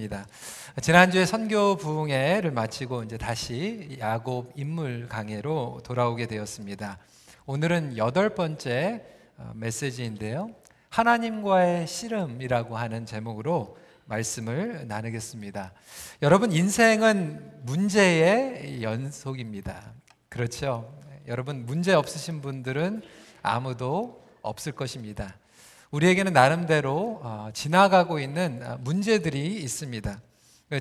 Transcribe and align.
드립니다. 0.00 0.26
지난주에 0.80 1.26
선교 1.26 1.76
부흥회를 1.76 2.52
마치고 2.52 3.02
이제 3.02 3.18
다시 3.18 3.98
야곱 4.00 4.52
인물 4.56 5.06
강해로 5.08 5.80
돌아오게 5.84 6.26
되었습니다. 6.26 6.98
오늘은 7.44 7.98
여덟 7.98 8.30
번째 8.30 9.04
어, 9.36 9.52
메시지인데요. 9.54 10.50
하나님과의 10.88 11.86
씨름이라고 11.86 12.76
하는 12.76 13.04
제목으로 13.04 13.76
말씀을 14.06 14.88
나누겠습니다. 14.88 15.72
여러분 16.22 16.50
인생은 16.52 17.64
문제의 17.64 18.82
연속입니다. 18.82 19.92
그렇죠? 20.30 20.98
여러분 21.28 21.66
문제 21.66 21.92
없으신 21.92 22.40
분들은 22.40 23.02
아무도 23.42 24.24
없을 24.40 24.72
것입니다. 24.72 25.36
우리에게는 25.90 26.32
나름대로 26.32 27.20
어, 27.22 27.50
지나가고 27.52 28.20
있는 28.20 28.62
어, 28.64 28.78
문제들이 28.80 29.56
있습니다. 29.56 30.20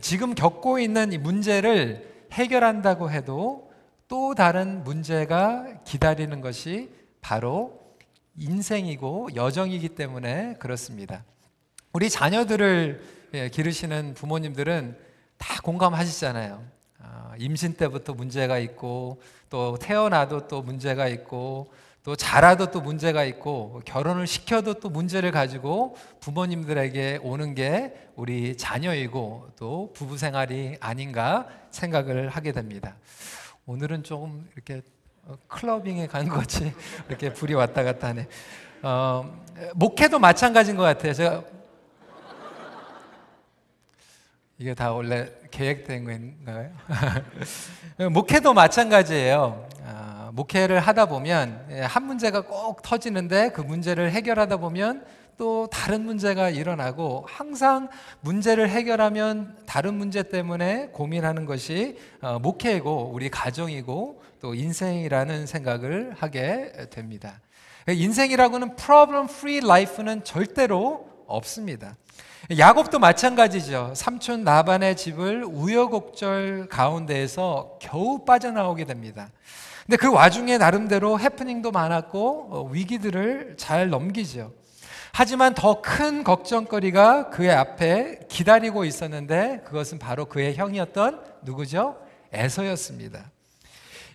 지금 0.02 0.36
겪고 0.36 0.78
있는 0.78 1.12
이 1.12 1.18
문제를 1.18 2.28
해결한다고 2.32 3.10
해도 3.10 3.72
또 4.08 4.36
다른 4.36 4.84
문제가 4.84 5.82
기다리는 5.84 6.42
것이 6.42 6.92
바로 7.22 7.80
인생이고 8.38 9.30
여정이기 9.36 9.90
때문에 9.90 10.58
그렇습니다. 10.60 11.24
우리 11.92 12.10
자녀들을 12.12 13.02
예, 13.34 13.50
기르시는 13.50 14.14
부모님들은 14.14 14.96
다 15.40 15.60
공감하시잖아요. 15.64 16.64
아, 17.00 17.34
임신 17.40 17.74
때부터 17.74 18.14
문제가 18.14 18.60
있고 18.60 19.20
또 19.50 19.78
태어나도 19.78 20.48
또 20.48 20.62
문제가 20.62 21.08
있고 21.08 21.72
또 22.04 22.16
자라도 22.16 22.72
또 22.72 22.82
문제가 22.82 23.24
있고 23.26 23.82
결혼을 23.86 24.26
시켜도 24.26 24.76
또 24.76 24.90
문제를 24.90 25.32
가지고 25.32 25.98
부모님들에게 26.22 27.20
오는 27.24 27.54
게 27.56 27.94
우리 28.16 28.56
자녀이고 28.56 29.50
또 29.58 29.92
부부 29.94 30.18
생활이 30.18 30.78
아닌가 30.80 31.48
생각을 31.72 32.30
하게 32.30 32.52
됩니다. 32.52 32.96
오늘은 33.66 34.04
조금 34.04 34.50
이렇게 34.56 34.82
어, 35.26 35.36
클러빙에 35.48 36.08
간 36.08 36.28
거지 36.30 36.74
이렇게 37.08 37.34
불이 37.34 37.54
왔다 37.54 37.84
갔다 37.84 38.08
하네. 38.08 38.28
어, 38.82 39.44
목회도 39.76 40.20
마찬가지인 40.20 40.78
것 40.78 40.84
같아요. 40.84 41.14
제가 41.14 41.44
이게 44.58 44.74
다 44.74 44.92
원래 44.92 45.30
계획된 45.52 46.06
건가요? 46.46 46.72
목회도 48.12 48.54
마찬가지예요. 48.54 49.70
아, 49.86 50.09
목회를 50.34 50.80
하다 50.80 51.08
보면 51.08 51.68
예, 51.72 51.82
한 51.82 52.06
문제가 52.06 52.42
꼭 52.42 52.82
터지는데 52.82 53.50
그 53.50 53.62
문제를 53.62 54.12
해결하다 54.12 54.58
보면 54.58 55.06
또 55.38 55.68
다른 55.72 56.04
문제가 56.04 56.50
일어나고 56.50 57.26
항상 57.30 57.88
문제를 58.20 58.70
해결하면 58.70 59.56
다른 59.66 59.94
문제 59.94 60.22
때문에 60.24 60.90
고민하는 60.92 61.46
것이 61.46 61.98
어, 62.22 62.40
목회이고 62.40 63.12
우리 63.14 63.30
가정이고 63.30 64.22
또 64.42 64.54
인생이라는 64.54 65.46
생각을 65.46 66.16
하게 66.18 66.74
됩니다. 66.90 67.40
인생이라고는 67.88 68.76
problem 68.76 69.26
free 69.26 69.58
life는 69.64 70.24
절대로 70.24 71.08
없습니다. 71.26 71.96
야곱도 72.58 73.00
마찬가지죠. 73.00 73.94
삼촌 73.96 74.44
나반의 74.44 74.98
집을 74.98 75.46
우여곡절 75.46 76.68
가운데에서 76.70 77.78
겨우 77.80 78.26
빠져나오게 78.26 78.86
됩니다. 78.86 79.30
근데 79.90 79.98
그 79.98 80.14
와중에 80.14 80.60
나름대로 80.60 81.20
해프닝도 81.20 81.72
많았고 81.72 82.48
어, 82.52 82.70
위기들을 82.72 83.56
잘 83.58 83.90
넘기죠. 83.90 84.52
하지만 85.12 85.56
더 85.56 85.82
큰 85.82 86.24
걱정거리가 86.24 87.32
그의 87.32 87.50
앞에 87.50 88.20
기다리고 88.30 88.86
있었는데 88.86 89.64
그것은 89.66 89.98
바로 89.98 90.26
그의 90.26 90.54
형이었던 90.56 91.24
누구죠? 91.42 91.98
에서였습니다. 92.32 93.32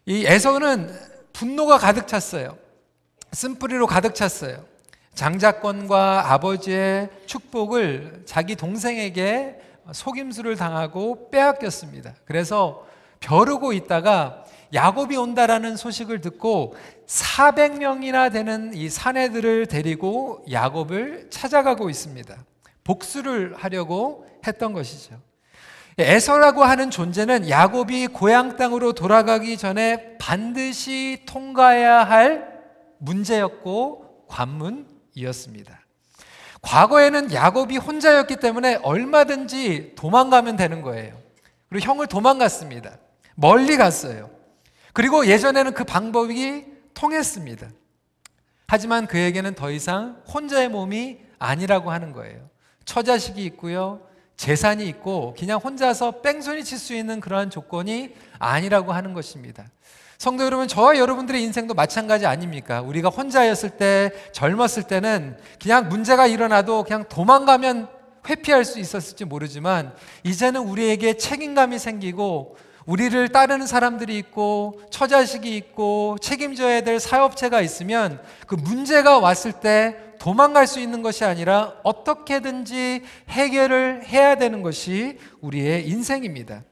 이 0.07 0.25
에서는 0.25 0.97
분노가 1.33 1.79
가득 1.79 2.07
찼어요. 2.07 2.57
쓴뿌리로 3.33 3.89
가득 3.89 4.15
찼어요. 4.15 4.65
장자권과 5.15 6.33
아버지의 6.33 7.09
축복을 7.27 8.23
자기 8.27 8.55
동생에게 8.55 9.59
속임수를 9.91 10.55
당하고 10.55 11.31
빼앗겼습니다. 11.33 12.15
그래서 12.27 12.87
벼르고 13.19 13.73
있다가 13.73 14.45
야곱이 14.73 15.17
온다라는 15.17 15.77
소식을 15.77 16.21
듣고 16.21 16.75
400명이나 17.07 18.33
되는 18.33 18.73
이 18.75 18.89
사내들을 18.89 19.67
데리고 19.67 20.45
야곱을 20.51 21.29
찾아가고 21.31 21.91
있습니다. 21.91 22.37
복수를 22.85 23.55
하려고 23.57 24.27
했던 24.47 24.73
것이죠. 24.73 25.21
에서라고 25.97 26.65
하는 26.65 26.91
존재는 26.91 27.49
야곱이 27.49 28.09
고향 28.09 28.57
땅으로 28.57 28.95
돌아가기 28.95 29.57
전에 29.57 30.17
반드시 30.19 31.23
통과해야 31.27 32.03
할 32.03 32.53
문제였고 32.99 34.27
관문이었습니다. 34.29 35.81
과거에는 36.63 37.33
야곱이 37.33 37.77
혼자였기 37.77 38.37
때문에 38.37 38.77
얼마든지 38.83 39.93
도망가면 39.97 40.57
되는 40.57 40.83
거예요. 40.83 41.17
그리고 41.69 41.87
형을 41.87 42.07
도망갔습니다. 42.07 42.99
멀리 43.35 43.77
갔어요. 43.77 44.31
그리고 44.95 45.27
예전에는 45.27 45.75
그 45.75 45.85
방법이 45.85 46.65
통했습니다. 46.95 47.69
하지만 48.67 49.07
그에게는 49.07 49.55
더 49.55 49.71
이상 49.71 50.23
혼자의 50.33 50.71
몸이 50.71 51.19
아니라고 51.39 51.91
하는 51.91 52.13
거예요. 52.13 52.49
처자식이 52.87 53.45
있고요. 53.45 54.01
재산이 54.37 54.87
있고 54.89 55.35
그냥 55.39 55.59
혼자서 55.59 56.23
뺑소니 56.23 56.65
칠 56.65 56.79
수 56.79 56.95
있는 56.95 57.21
그러한 57.21 57.51
조건이 57.51 58.15
아니라고 58.39 58.93
하는 58.93 59.13
것입니다. 59.13 59.67
성도 60.17 60.45
여러분, 60.45 60.69
저와 60.69 60.97
여러분들의 60.97 61.43
인생도 61.43 61.75
마찬가지 61.75 62.25
아닙니까? 62.25 62.81
우리가 62.81 63.09
혼자였을 63.09 63.71
때, 63.71 64.13
젊었을 64.33 64.85
때는 64.85 65.37
그냥 65.61 65.89
문제가 65.89 66.27
일어나도 66.27 66.85
그냥 66.85 67.05
도망가면 67.09 67.89
회피할 68.29 68.65
수 68.65 68.79
있었을지 68.79 69.25
모르지만, 69.25 69.93
이제는 70.23 70.63
우리에게 70.63 71.17
책임감이 71.17 71.79
생기고, 71.79 72.57
우리를 72.87 73.29
따르는 73.29 73.67
사람들이 73.67 74.17
있고, 74.19 74.81
처자식이 74.91 75.57
있고, 75.57 76.19
책임져야 76.21 76.83
될 76.83 77.01
사업체가 77.01 77.61
있으면, 77.61 78.21
그 78.47 78.55
문제가 78.55 79.19
왔을 79.19 79.53
때 79.53 79.97
도망갈 80.19 80.67
수 80.67 80.81
있는 80.81 81.03
것이 81.03 81.25
아니라 81.25 81.75
어떻게든지 81.83 83.03
해결을 83.29 84.05
해야 84.07 84.37
되는 84.37 84.63
것이 84.63 85.19
우리의 85.41 85.89
인생입니다. 85.89 86.63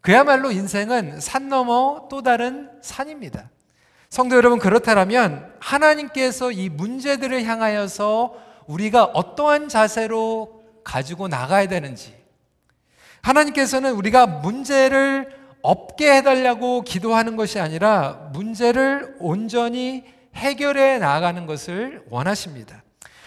그야말로 0.00 0.50
인생은 0.50 1.20
산 1.20 1.48
넘어 1.48 2.08
또 2.10 2.22
다른 2.22 2.70
산입니다. 2.82 3.50
성도 4.10 4.36
여러분, 4.36 4.58
그렇다면 4.58 5.54
하나님께서 5.58 6.52
이 6.52 6.68
문제들을 6.68 7.44
향하여서 7.44 8.34
우리가 8.66 9.04
어떠한 9.04 9.68
자세로 9.68 10.62
가지고 10.84 11.28
나가야 11.28 11.66
되는지, 11.68 12.14
하나님께서는 13.22 13.92
우리가 13.92 14.26
문제를 14.26 15.41
없게 15.62 16.12
해달라고 16.16 16.82
기도하는 16.82 17.36
것이 17.36 17.60
아니라 17.60 18.30
문제를 18.32 19.16
온전히 19.20 20.04
해결해 20.34 20.98
나가는 20.98 21.46
것을 21.46 22.04
원하십니다. 22.10 22.82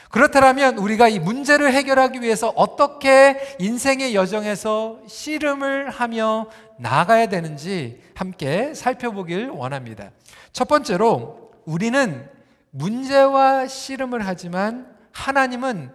그렇다면 0.10 0.78
우리가 0.78 1.10
이 1.10 1.20
문제를 1.20 1.74
해결하기 1.74 2.22
위해서 2.22 2.50
어떻게 2.56 3.56
인생의 3.60 4.16
여정에서 4.16 5.02
씨름을 5.08 5.90
하며 5.90 6.50
나가야 6.78 7.28
되는지 7.28 8.02
함께 8.16 8.74
살펴보길 8.74 9.50
원합니다. 9.50 10.12
첫 10.54 10.68
번째로 10.68 11.52
우리는 11.66 12.30
문제와 12.72 13.68
씨름을 13.68 14.26
하지만 14.26 14.96
하나님은 15.12 15.92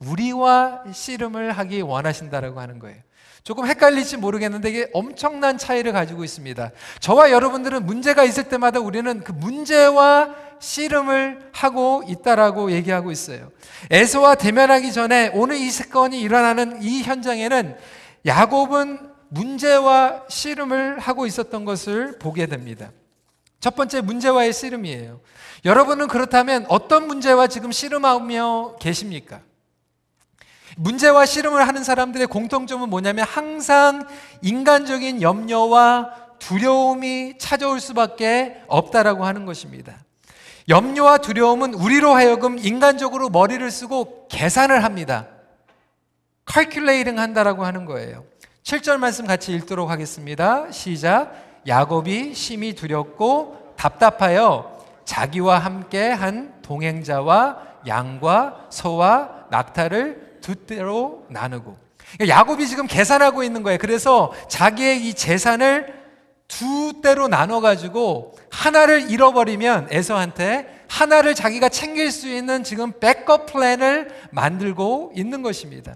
우리와 0.00 0.84
씨름을 0.92 1.52
하기 1.52 1.82
원하신다라고 1.82 2.58
하는 2.60 2.78
거예요. 2.78 2.98
조금 3.42 3.66
헷갈릴지 3.66 4.18
모르겠는데 4.18 4.70
이게 4.70 4.90
엄청난 4.92 5.58
차이를 5.58 5.92
가지고 5.92 6.24
있습니다. 6.24 6.70
저와 7.00 7.30
여러분들은 7.30 7.86
문제가 7.86 8.24
있을 8.24 8.44
때마다 8.44 8.80
우리는 8.80 9.20
그 9.20 9.32
문제와 9.32 10.34
씨름을 10.60 11.50
하고 11.52 12.02
있다라고 12.06 12.72
얘기하고 12.72 13.10
있어요. 13.10 13.50
에서와 13.90 14.34
대면하기 14.34 14.92
전에 14.92 15.30
오늘 15.34 15.56
이 15.56 15.70
사건이 15.70 16.20
일어나는 16.20 16.82
이 16.82 17.02
현장에는 17.02 17.76
야곱은 18.26 19.10
문제와 19.28 20.24
씨름을 20.28 20.98
하고 20.98 21.26
있었던 21.26 21.64
것을 21.64 22.18
보게 22.18 22.46
됩니다. 22.46 22.90
첫 23.60 23.74
번째 23.74 24.00
문제와의 24.00 24.52
씨름이에요. 24.52 25.20
여러분은 25.64 26.08
그렇다면 26.08 26.66
어떤 26.68 27.06
문제와 27.06 27.46
지금 27.46 27.72
씨름하며 27.72 28.76
계십니까? 28.80 29.40
문제와 30.80 31.26
씨름을 31.26 31.68
하는 31.68 31.84
사람들의 31.84 32.26
공통점은 32.28 32.88
뭐냐면 32.88 33.26
항상 33.28 34.06
인간적인 34.40 35.20
염려와 35.20 36.14
두려움이 36.38 37.36
찾아올 37.36 37.80
수밖에 37.80 38.62
없다라고 38.66 39.26
하는 39.26 39.44
것입니다. 39.44 39.98
염려와 40.70 41.18
두려움은 41.18 41.74
우리로 41.74 42.14
하여금 42.14 42.58
인간적으로 42.58 43.28
머리를 43.28 43.70
쓰고 43.70 44.28
계산을 44.28 44.82
합니다. 44.82 45.26
calculating 46.50 47.20
한다라고 47.20 47.66
하는 47.66 47.84
거예요. 47.84 48.24
7절 48.62 48.96
말씀 48.96 49.26
같이 49.26 49.52
읽도록 49.52 49.90
하겠습니다. 49.90 50.70
시작. 50.70 51.34
야곱이 51.66 52.32
심히 52.32 52.74
두렵고 52.74 53.74
답답하여 53.76 54.78
자기와 55.04 55.58
함께 55.58 56.10
한 56.10 56.54
동행자와 56.62 57.58
양과 57.86 58.68
소와 58.70 59.44
낙타를 59.50 60.29
두 60.40 60.54
대로 60.54 61.26
나누고 61.28 61.76
그러니까 62.14 62.36
야곱이 62.36 62.66
지금 62.66 62.86
계산하고 62.86 63.42
있는 63.42 63.62
거예요. 63.62 63.78
그래서 63.78 64.32
자기의 64.48 65.06
이 65.06 65.14
재산을 65.14 66.00
두 66.48 67.00
대로 67.02 67.28
나눠 67.28 67.60
가지고 67.60 68.34
하나를 68.50 69.10
잃어버리면 69.10 69.88
에서한테 69.90 70.84
하나를 70.88 71.34
자기가 71.34 71.68
챙길 71.68 72.10
수 72.10 72.28
있는 72.28 72.64
지금 72.64 72.92
백업 72.98 73.46
플랜을 73.46 74.08
만들고 74.32 75.12
있는 75.14 75.42
것입니다. 75.42 75.94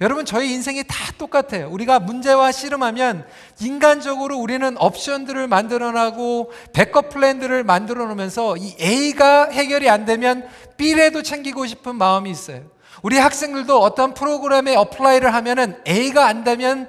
여러분 0.00 0.26
저희 0.26 0.52
인생이 0.52 0.84
다 0.86 0.96
똑같아요. 1.16 1.70
우리가 1.70 2.00
문제와 2.00 2.52
씨름하면 2.52 3.26
인간적으로 3.60 4.36
우리는 4.36 4.76
옵션들을 4.76 5.48
만들어 5.48 5.92
놔고 5.92 6.52
backup 6.72 7.10
plan들을 7.10 7.64
만들어 7.64 8.04
놓으면서 8.06 8.56
이 8.56 8.76
A가 8.80 9.48
해결이 9.50 9.88
안 9.88 10.04
되면 10.04 10.46
B라도 10.76 11.22
챙기고 11.22 11.66
싶은 11.66 11.94
마음이 11.96 12.30
있어요. 12.30 12.73
우리 13.04 13.18
학생들도 13.18 13.78
어떤 13.82 14.14
프로그램에 14.14 14.74
apply를 14.76 15.34
하면은 15.34 15.76
A가 15.86 16.26
안 16.26 16.42
되면 16.42 16.88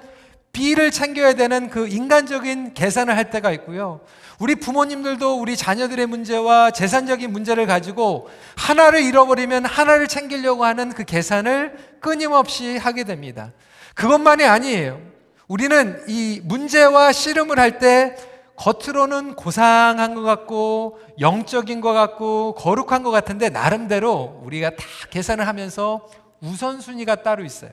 B를 0.54 0.90
챙겨야 0.90 1.34
되는 1.34 1.70
그 1.70 1.90
인간적인 1.90 2.74
계산을 2.74 3.18
할 3.18 3.30
때가 3.32 3.52
있고요. 3.52 4.00
우리 4.40 4.56
부모님들도 4.56 5.38
우리 5.38 5.58
자녀들의 5.58 6.06
문제와 6.06 6.72
재산적인 6.72 7.34
문제를 7.34 7.66
가지고 7.68 8.30
하나를 8.56 9.02
잃어버리면 9.04 9.66
하나를 9.66 10.08
챙기려고 10.08 10.64
하는 10.64 10.94
그 10.94 11.04
계산을 11.04 11.98
끊임없이 12.00 12.78
하게 12.78 13.04
됩니다. 13.04 13.52
그것만이 13.94 14.46
아니에요. 14.46 15.02
우리는 15.50 16.02
이 16.08 16.40
문제와 16.46 17.12
씨름을 17.12 17.60
할때 17.60 18.16
겉으로는 18.58 19.36
고상한 19.36 20.16
것 20.16 20.22
같고 20.22 21.00
영적인 21.20 21.82
것 21.82 21.94
같고 21.94 22.56
거룩한 22.56 23.04
것 23.04 23.12
같은데 23.12 23.50
나름대로 23.50 24.42
우리가 24.44 24.72
다 24.72 24.86
계산을 25.10 25.48
하면서 25.48 26.08
우선순위가 26.42 27.24
따로 27.24 27.44
있어요. 27.44 27.72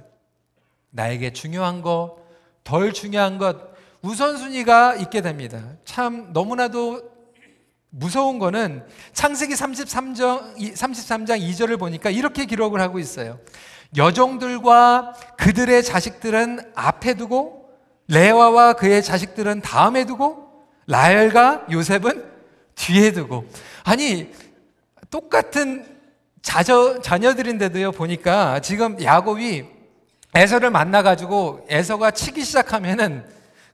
나에게 0.90 1.32
중요한 1.32 1.82
것, 1.82 2.16
덜 2.64 2.92
중요한 2.92 3.38
것, 3.38 3.56
우선순위가 4.02 4.96
있게 4.96 5.20
됩니다. 5.20 5.62
참 5.84 6.32
너무나도 6.32 7.12
무서운 7.90 8.38
거는 8.38 8.84
창세기 9.12 9.54
33장, 9.54 10.56
33장 10.56 11.40
2절을 11.40 11.78
보니까 11.78 12.10
이렇게 12.10 12.46
기록을 12.46 12.80
하고 12.80 12.98
있어요. 12.98 13.38
여종들과 13.96 15.14
그들의 15.36 15.82
자식들은 15.82 16.72
앞에 16.74 17.14
두고 17.14 17.68
레와와 18.08 18.74
그의 18.74 19.02
자식들은 19.02 19.60
다음에 19.60 20.04
두고 20.04 20.41
라엘과 20.92 21.66
요셉은 21.70 22.22
뒤에 22.74 23.12
두고 23.12 23.46
아니 23.82 24.30
똑같은 25.10 25.86
자저, 26.42 27.00
자녀들인데도요 27.00 27.92
보니까 27.92 28.60
지금 28.60 29.02
야곱이 29.02 29.64
에서를 30.34 30.70
만나 30.70 31.02
가지고 31.02 31.64
에서가 31.70 32.10
치기 32.10 32.44
시작하면은 32.44 33.24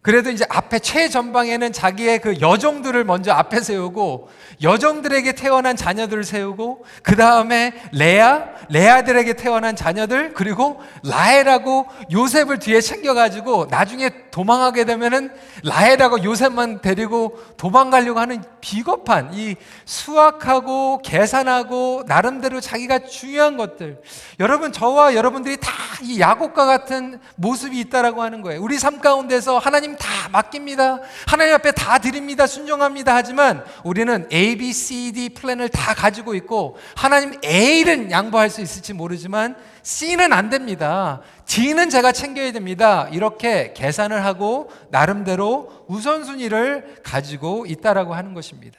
그래도 0.00 0.30
이제 0.30 0.44
앞에 0.48 0.78
최전방에는 0.78 1.72
자기의 1.72 2.20
그 2.20 2.40
여종들을 2.40 3.02
먼저 3.04 3.32
앞에 3.32 3.60
세우고 3.60 4.30
여종들에게 4.62 5.32
태어난 5.32 5.74
자녀들을 5.74 6.22
세우고 6.22 6.84
그 7.02 7.16
다음에 7.16 7.74
레아, 7.92 8.44
레아들에게 8.70 9.34
태어난 9.34 9.74
자녀들 9.74 10.34
그리고 10.34 10.80
라헬하고 11.04 11.86
요셉을 12.12 12.60
뒤에 12.60 12.80
챙겨가지고 12.80 13.66
나중에 13.70 14.27
도망하게 14.38 14.84
되면은 14.84 15.32
라헬하고 15.64 16.22
요셉만 16.22 16.80
데리고 16.80 17.36
도망가려고 17.56 18.20
하는 18.20 18.40
비겁한 18.60 19.34
이 19.34 19.56
수학하고 19.84 20.98
계산하고 21.02 22.04
나름대로 22.06 22.60
자기가 22.60 23.00
중요한 23.00 23.56
것들 23.56 24.00
여러분 24.38 24.70
저와 24.70 25.16
여러분들이 25.16 25.56
다 25.56 25.88
이 26.00 26.20
야곱과 26.20 26.66
같은 26.66 27.18
모습이 27.36 27.78
있다라고 27.80 28.22
하는 28.22 28.42
거예요. 28.42 28.62
우리 28.62 28.78
삶 28.78 29.00
가운데서 29.00 29.58
하나님 29.58 29.96
다 29.96 30.28
맡깁니다. 30.30 31.00
하나님 31.26 31.54
앞에 31.54 31.72
다 31.72 31.98
드립니다. 31.98 32.46
순종합니다. 32.46 33.14
하지만 33.14 33.64
우리는 33.82 34.28
A, 34.32 34.56
B, 34.56 34.72
C, 34.72 35.12
D 35.12 35.30
플랜을 35.30 35.68
다 35.68 35.94
가지고 35.94 36.34
있고 36.34 36.78
하나님 36.94 37.34
A는 37.44 38.10
양보할 38.10 38.50
수 38.50 38.60
있을지 38.60 38.92
모르지만 38.92 39.56
C는 39.88 40.34
안 40.34 40.50
됩니다. 40.50 41.22
D는 41.46 41.88
제가 41.88 42.12
챙겨야 42.12 42.52
됩니다. 42.52 43.08
이렇게 43.10 43.72
계산을 43.72 44.22
하고 44.22 44.70
나름대로 44.90 45.86
우선순위를 45.88 47.00
가지고 47.02 47.64
있다라고 47.66 48.12
하는 48.12 48.34
것입니다. 48.34 48.78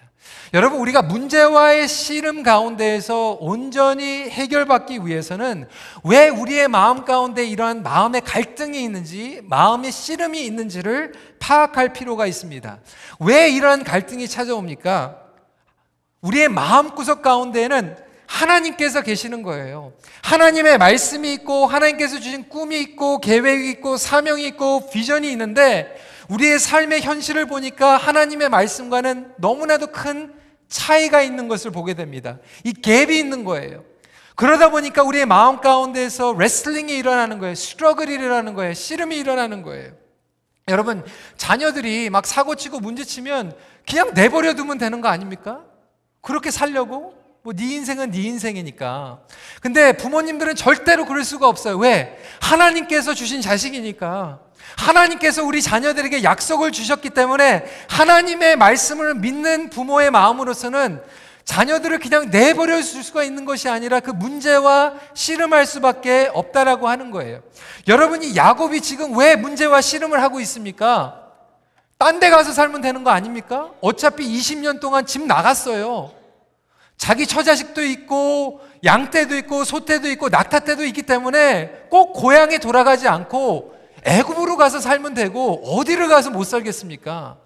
여러분, 0.53 0.77
우리가 0.77 1.01
문제와의 1.01 1.87
씨름 1.87 2.43
가운데에서 2.43 3.39
온전히 3.39 4.29
해결받기 4.29 5.07
위해서는 5.07 5.67
왜 6.03 6.29
우리의 6.29 6.67
마음 6.67 7.05
가운데 7.05 7.43
이러한 7.43 7.81
마음의 7.81 8.21
갈등이 8.21 8.79
있는지, 8.83 9.41
마음의 9.45 9.91
씨름이 9.91 10.45
있는지를 10.45 11.13
파악할 11.39 11.91
필요가 11.91 12.27
있습니다. 12.27 12.77
왜 13.21 13.49
이러한 13.49 13.83
갈등이 13.83 14.27
찾아옵니까? 14.27 15.17
우리의 16.21 16.49
마음구석 16.49 17.23
가운데에는 17.23 18.08
하나님께서 18.29 19.01
계시는 19.01 19.41
거예요. 19.41 19.91
하나님의 20.21 20.77
말씀이 20.77 21.33
있고, 21.33 21.65
하나님께서 21.65 22.19
주신 22.19 22.47
꿈이 22.47 22.79
있고, 22.79 23.19
계획이 23.19 23.69
있고, 23.71 23.97
사명이 23.97 24.45
있고, 24.49 24.89
비전이 24.91 25.29
있는데, 25.31 25.99
우리의 26.29 26.59
삶의 26.59 27.01
현실을 27.01 27.47
보니까 27.47 27.97
하나님의 27.97 28.49
말씀과는 28.49 29.33
너무나도 29.37 29.87
큰 29.87 30.31
차이가 30.67 31.23
있는 31.23 31.47
것을 31.47 31.71
보게 31.71 31.95
됩니다. 31.95 32.37
이 32.63 32.71
갭이 32.71 33.09
있는 33.09 33.43
거예요. 33.43 33.83
그러다 34.35 34.69
보니까 34.69 35.01
우리의 35.01 35.25
마음 35.25 35.59
가운데서 35.59 36.35
레슬링이 36.37 36.95
일어나는 36.95 37.39
거예요. 37.39 37.55
스트러글이 37.55 38.13
일어나는 38.13 38.53
거예요. 38.53 38.75
씨름이 38.75 39.17
일어나는 39.17 39.63
거예요. 39.63 39.91
여러분, 40.67 41.03
자녀들이 41.35 42.11
막 42.11 42.27
사고 42.27 42.53
치고 42.53 42.79
문제 42.79 43.03
치면 43.03 43.57
그냥 43.89 44.13
내버려 44.13 44.53
두면 44.53 44.77
되는 44.77 45.01
거 45.01 45.07
아닙니까? 45.07 45.65
그렇게 46.21 46.51
살려고? 46.51 47.19
뭐 47.41 47.53
네 47.53 47.75
인생은 47.75 48.11
네 48.11 48.21
인생이니까. 48.23 49.19
근데 49.61 49.93
부모님들은 49.93 50.55
절대로 50.55 51.05
그럴 51.05 51.23
수가 51.23 51.47
없어요. 51.47 51.77
왜? 51.77 52.17
하나님께서 52.41 53.13
주신 53.13 53.41
자식이니까. 53.41 54.39
하나님께서 54.77 55.43
우리 55.43 55.61
자녀들에게 55.61 56.23
약속을 56.23 56.71
주셨기 56.71 57.09
때문에 57.11 57.65
하나님의 57.89 58.55
말씀을 58.57 59.15
믿는 59.15 59.69
부모의 59.69 60.11
마음으로서는 60.11 61.01
자녀들을 61.45 61.97
그냥 61.99 62.29
내버려 62.29 62.79
줄 62.83 63.03
수가 63.03 63.23
있는 63.23 63.45
것이 63.45 63.67
아니라 63.69 63.99
그 63.99 64.11
문제와 64.11 64.93
씨름할 65.15 65.65
수밖에 65.65 66.29
없다라고 66.33 66.87
하는 66.87 67.09
거예요. 67.09 67.41
여러분이 67.87 68.35
야곱이 68.35 68.81
지금 68.81 69.17
왜 69.17 69.35
문제와 69.35 69.81
씨름을 69.81 70.21
하고 70.21 70.39
있습니까? 70.41 71.15
딴 71.97 72.19
데 72.19 72.29
가서 72.29 72.51
살면 72.53 72.81
되는 72.81 73.03
거 73.03 73.09
아닙니까? 73.09 73.71
어차피 73.81 74.25
20년 74.27 74.79
동안 74.79 75.05
집 75.05 75.25
나갔어요. 75.25 76.18
자기 76.99 77.25
처자식도 77.25 77.83
있고 77.85 78.59
양떼도 78.83 79.35
있고 79.37 79.63
소떼도 79.63 80.09
있고 80.11 80.27
낙타떼도 80.27 80.83
있기 80.85 81.03
때문에 81.03 81.85
꼭 81.89 82.11
고향에 82.13 82.59
돌아가지 82.59 83.07
않고 83.07 83.73
애굽으로 84.03 84.57
가서 84.57 84.79
살면 84.79 85.13
되고 85.13 85.63
어디를 85.63 86.09
가서 86.09 86.29
못 86.29 86.43
살겠습니까? 86.43 87.37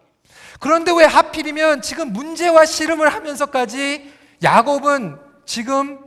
그런데 0.59 0.91
왜 0.91 1.05
하필이면 1.05 1.83
지금 1.83 2.11
문제와 2.11 2.65
씨름을 2.65 3.13
하면서까지 3.13 4.11
야곱은 4.41 5.19
지금 5.45 5.99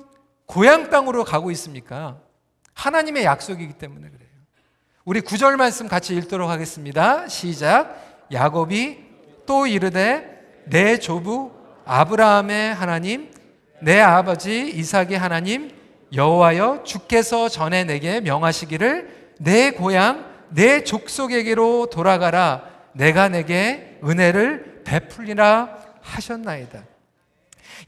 고향 0.46 0.90
땅으로 0.90 1.24
가고 1.24 1.52
있습니까? 1.52 2.18
하나님의 2.74 3.24
약속이기 3.24 3.74
때문에 3.74 4.08
그래요. 4.08 4.28
우리 5.04 5.20
구절 5.20 5.56
말씀 5.56 5.86
같이 5.86 6.16
읽도록 6.16 6.50
하겠습니다. 6.50 7.28
시작. 7.28 8.26
야곱이 8.32 8.98
또 9.46 9.68
이르되 9.68 10.64
내 10.66 10.98
조부 10.98 11.52
아브라함의 11.84 12.74
하나님 12.74 13.35
내 13.80 14.00
아버지 14.00 14.68
이삭의 14.68 15.18
하나님 15.18 15.70
여호와여 16.12 16.82
주께서 16.84 17.48
전에 17.48 17.84
내게 17.84 18.20
명하시기를 18.20 19.34
내 19.38 19.70
고향 19.72 20.24
내 20.48 20.84
족속에게로 20.84 21.86
돌아가라. 21.90 22.62
내가 22.92 23.28
내게 23.28 23.98
은혜를 24.04 24.82
베풀리라 24.84 25.76
하셨나이다. 26.00 26.84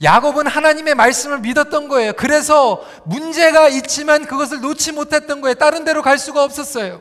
야곱은 0.03 0.47
하나님의 0.47 0.95
말씀을 0.95 1.41
믿었던 1.41 1.89
거예요. 1.89 2.13
그래서 2.13 2.85
문제가 3.05 3.69
있지만 3.69 4.27
그것을 4.27 4.61
놓지 4.61 4.93
못했던 4.93 5.41
거예요. 5.41 5.55
다른 5.55 5.85
데로 5.85 6.03
갈 6.03 6.19
수가 6.19 6.45
없었어요. 6.45 7.01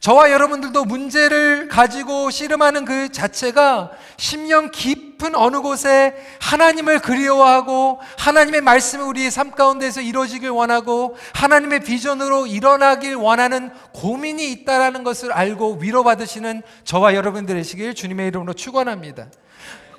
저와 0.00 0.30
여러분들도 0.30 0.86
문제를 0.86 1.68
가지고 1.68 2.30
씨름하는 2.30 2.86
그 2.86 3.12
자체가 3.12 3.90
심령 4.16 4.70
깊은 4.70 5.34
어느 5.34 5.60
곳에 5.60 6.14
하나님을 6.40 7.00
그리워하고 7.00 8.00
하나님의 8.16 8.62
말씀이 8.62 9.02
우리의 9.02 9.30
삶 9.30 9.50
가운데서 9.50 10.00
이루어지길 10.00 10.48
원하고 10.48 11.18
하나님의 11.34 11.80
비전으로 11.80 12.46
일어나길 12.46 13.14
원하는 13.14 13.70
고민이 13.92 14.50
있다라는 14.52 15.04
것을 15.04 15.32
알고 15.32 15.80
위로받으시는 15.82 16.62
저와 16.84 17.14
여러분들 17.14 17.56
되시길 17.56 17.94
주님의 17.94 18.28
이름으로 18.28 18.54
축원합니다. 18.54 19.26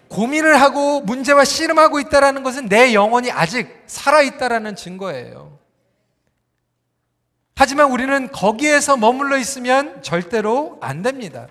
고민을 0.08 0.60
하고 0.60 1.02
문제와 1.02 1.46
씨름하고 1.46 2.00
있다라는 2.00 2.42
것은 2.42 2.70
내 2.70 2.96
영혼이 2.96 3.32
아직 3.32 3.84
살아 3.86 4.24
있다라는 4.24 4.76
증거예요. 4.76 5.61
하지만 7.62 7.92
우리는 7.92 8.32
거기에서 8.32 8.98
머물러 8.98 9.38
있으면 9.38 10.02
절대로 10.02 10.80
안 10.82 11.04
됩니다. 11.04 11.48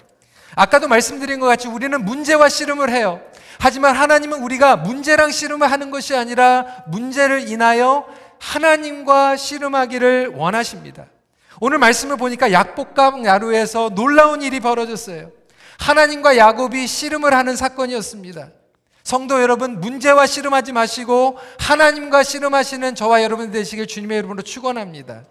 아까도 0.56 0.88
말씀드린 0.88 1.38
것 1.38 1.46
같이 1.46 1.68
우리는 1.68 2.04
문제와 2.04 2.48
씨름을 2.48 2.90
해요. 2.90 3.20
하지만 3.60 3.94
하나님은 3.94 4.42
우리가 4.42 4.74
문제랑 4.74 5.30
씨름을 5.30 5.70
하는 5.70 5.92
것이 5.92 6.16
아니라 6.16 6.66
문제를 6.88 7.48
인하여 7.48 8.08
하나님과 8.40 9.36
씨름하기를 9.36 10.32
원하십니다. 10.34 11.06
오늘 11.60 11.78
말씀을 11.78 12.16
보니까 12.16 12.50
약복강 12.50 13.24
야루에서 13.24 13.90
놀라운 13.90 14.42
일이 14.42 14.58
벌어졌어요. 14.58 15.30
하나님과 15.78 16.36
야곱이 16.36 16.88
씨름을 16.88 17.32
하는 17.32 17.54
사건이었습니다. 17.54 18.48
성도 19.04 19.40
여러분, 19.40 19.78
문제와 19.80 20.26
씨름하지 20.26 20.72
마시고 20.72 21.38
하나님과 21.60 22.24
씨름하시는 22.24 22.96
저와 22.96 23.22
여러분 23.22 23.52
되시길 23.52 23.86
주님의 23.86 24.18
이름으로 24.18 24.42
축원합니다. 24.42 25.22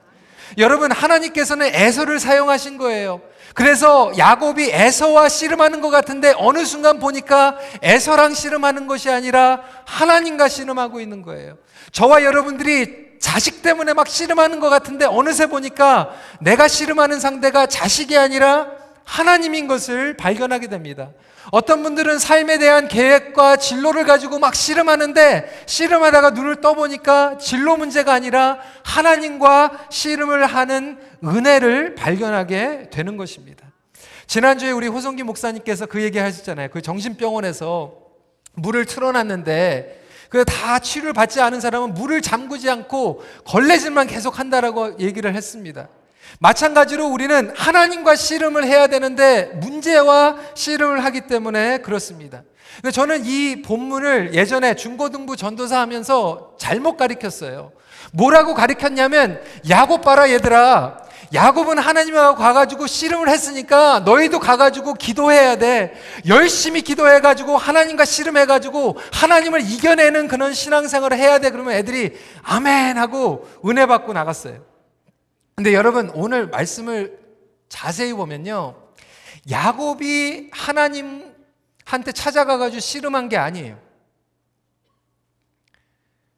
여러분 0.58 0.92
하나님께서는 0.92 1.70
에서를 1.74 2.20
사용하신 2.20 2.78
거예요. 2.78 3.22
그래서 3.54 4.12
야곱이 4.18 4.70
에서와 4.72 5.30
씨름하는 5.30 5.82
것 5.82 5.90
같은데 5.90 6.34
어느 6.38 6.66
순간 6.66 7.00
보니까 7.00 7.58
에서랑 7.82 8.34
씨름하는 8.34 8.88
것이 8.88 9.10
아니라 9.10 9.62
하나님과 9.86 10.48
씨름하고 10.48 11.02
있는 11.02 11.22
거예요. 11.22 11.58
저와 11.92 12.24
여러분들이 12.24 13.10
자식 13.20 13.62
때문에 13.62 13.94
막 13.94 14.08
씨름하는 14.08 14.60
것 14.60 14.70
같은데 14.70 15.06
어느새 15.06 15.48
보니까 15.48 16.12
내가 16.40 16.68
씨름하는 16.68 17.20
상대가 17.20 17.66
자식이 17.66 18.18
아니라 18.18 18.68
하나님인 19.04 19.68
것을 19.68 20.16
발견하게 20.16 20.68
됩니다. 20.68 21.10
어떤 21.52 21.82
분들은 21.82 22.20
삶에 22.20 22.60
대한 22.60 22.88
계획과 22.88 23.58
진로를 23.58 24.06
가지고 24.06 24.40
막 24.40 24.54
씨름하는데 24.54 25.64
씨름하다가 25.66 26.32
눈을 26.32 26.62
떠보니까 26.62 27.38
진로 27.40 27.76
문제가 27.76 28.14
아니라 28.14 28.60
하나님과 28.84 29.88
씨름을 29.90 30.46
하는 30.46 31.00
은혜를 31.24 31.96
발견하게 31.96 32.90
되는 32.92 33.18
것입니다. 33.18 33.66
지난주에 34.28 34.70
우리 34.72 34.88
호성기 34.88 35.24
목사님께서 35.24 35.88
그 35.88 36.04
얘기 36.04 36.20
하셨잖아요. 36.20 36.70
그 36.70 36.82
정신병원에서 36.82 37.96
물을 38.54 38.86
틀어놨는데 38.86 40.00
그다 40.30 40.78
치료를 40.78 41.14
받지 41.14 41.42
않은 41.42 41.60
사람은 41.60 41.96
물을 41.96 42.22
잠그지 42.22 42.70
않고 42.70 43.24
걸레질만 43.46 44.06
계속 44.06 44.38
한다라고 44.38 45.00
얘기를 45.00 45.34
했습니다. 45.34 45.90
마찬가지로 46.40 47.08
우리는 47.08 47.52
하나님과 47.56 48.16
씨름을 48.16 48.64
해야 48.66 48.88
되는데 48.88 49.52
문제와 49.56 50.38
씨름을 50.54 51.04
하기 51.06 51.22
때문에 51.22 51.80
그렇습니다. 51.80 52.44
근데 52.76 52.92
저는 52.92 53.26
이 53.26 53.62
본문을 53.62 54.34
예전에 54.34 54.76
중고등부 54.76 55.36
전도사 55.36 55.80
하면서 55.80 56.54
잘못 56.58 56.96
가르쳤어요. 56.96 57.72
뭐라고 58.14 58.54
가르쳤냐면 58.54 59.42
야곱 59.70 60.02
봐라 60.02 60.30
얘들아. 60.30 61.10
야곱은 61.32 61.78
하나님하고 61.78 62.38
가가지고 62.38 62.88
씨름을 62.88 63.30
했으니까 63.30 64.00
너희도 64.00 64.40
가가지고 64.40 64.96
기도해야 64.96 65.58
돼. 65.58 65.94
열심히 66.28 66.82
기도해가지고 66.82 67.56
하나님과 67.58 68.06
씨름해가지고 68.06 68.98
하나님을 69.14 69.62
이겨내는 69.62 70.28
그런 70.28 70.54
신앙생활을 70.54 71.18
해야 71.18 71.40
돼. 71.40 71.52
그러면 71.52 71.74
애들이 71.74 72.18
아멘 72.44 72.98
하고 72.98 73.48
은혜 73.66 73.86
받고 73.86 74.14
나갔어요. 74.14 74.69
근데 75.60 75.74
여러분 75.74 76.10
오늘 76.14 76.48
말씀을 76.48 77.20
자세히 77.68 78.14
보면요. 78.14 78.82
야곱이 79.52 80.52
하나님한테 80.54 82.14
찾아가 82.16 82.58
가지고 82.58 82.80
씨름한 82.80 83.28
게 83.28 83.36
아니에요. 83.36 83.78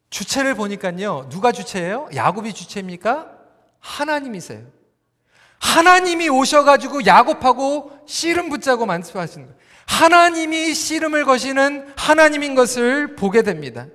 주체를 0.10 0.56
보니까요. 0.56 1.30
누가 1.30 1.52
주체예요? 1.52 2.10
야곱이 2.16 2.54
주체입니까? 2.54 3.32
하나님이세요. 3.78 4.66
하나님이 5.60 6.28
오셔 6.30 6.64
가지고 6.64 7.06
야곱하고 7.06 7.92
씨름 8.08 8.50
붙자고 8.50 8.88
말씀하시는 8.88 9.46
거예요. 9.46 9.60
하나님이 9.86 10.74
씨름을 10.74 11.26
거시는 11.26 11.94
하나님인 11.96 12.56
것을 12.56 13.16
보게 13.16 13.44
됩니다. 13.44 13.86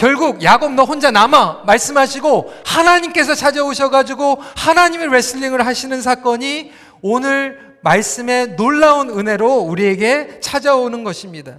결국 0.00 0.42
야곱 0.42 0.72
너 0.72 0.84
혼자 0.84 1.10
남아 1.10 1.64
말씀하시고 1.66 2.54
하나님께서 2.64 3.34
찾아오셔가지고 3.34 4.38
하나님의 4.56 5.10
레슬링을 5.10 5.66
하시는 5.66 6.00
사건이 6.00 6.72
오늘 7.02 7.76
말씀의 7.82 8.56
놀라운 8.56 9.10
은혜로 9.10 9.58
우리에게 9.58 10.40
찾아오는 10.40 11.04
것입니다. 11.04 11.58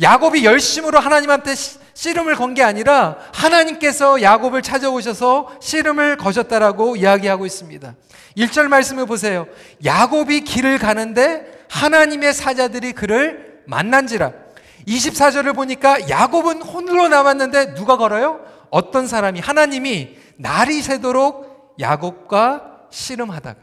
야곱이 0.00 0.42
열심으로 0.42 1.00
하나님한테 1.00 1.52
씨름을 1.92 2.36
건 2.36 2.54
게 2.54 2.62
아니라 2.62 3.18
하나님께서 3.34 4.22
야곱을 4.22 4.62
찾아오셔서 4.62 5.58
씨름을 5.60 6.16
거셨다라고 6.16 6.96
이야기하고 6.96 7.44
있습니다. 7.44 7.94
1절 8.38 8.68
말씀을 8.68 9.04
보세요. 9.04 9.46
야곱이 9.84 10.44
길을 10.44 10.78
가는데 10.78 11.44
하나님의 11.68 12.32
사자들이 12.32 12.92
그를 12.92 13.60
만난지라. 13.66 14.41
24절을 14.86 15.54
보니까 15.54 16.08
야곱은 16.08 16.62
홀로 16.62 17.08
남았는데 17.08 17.74
누가 17.74 17.96
걸어요? 17.96 18.40
어떤 18.70 19.06
사람이 19.06 19.40
하나님이 19.40 20.16
날이 20.36 20.82
새도록 20.82 21.76
야곱과 21.78 22.86
씨름하다가 22.90 23.60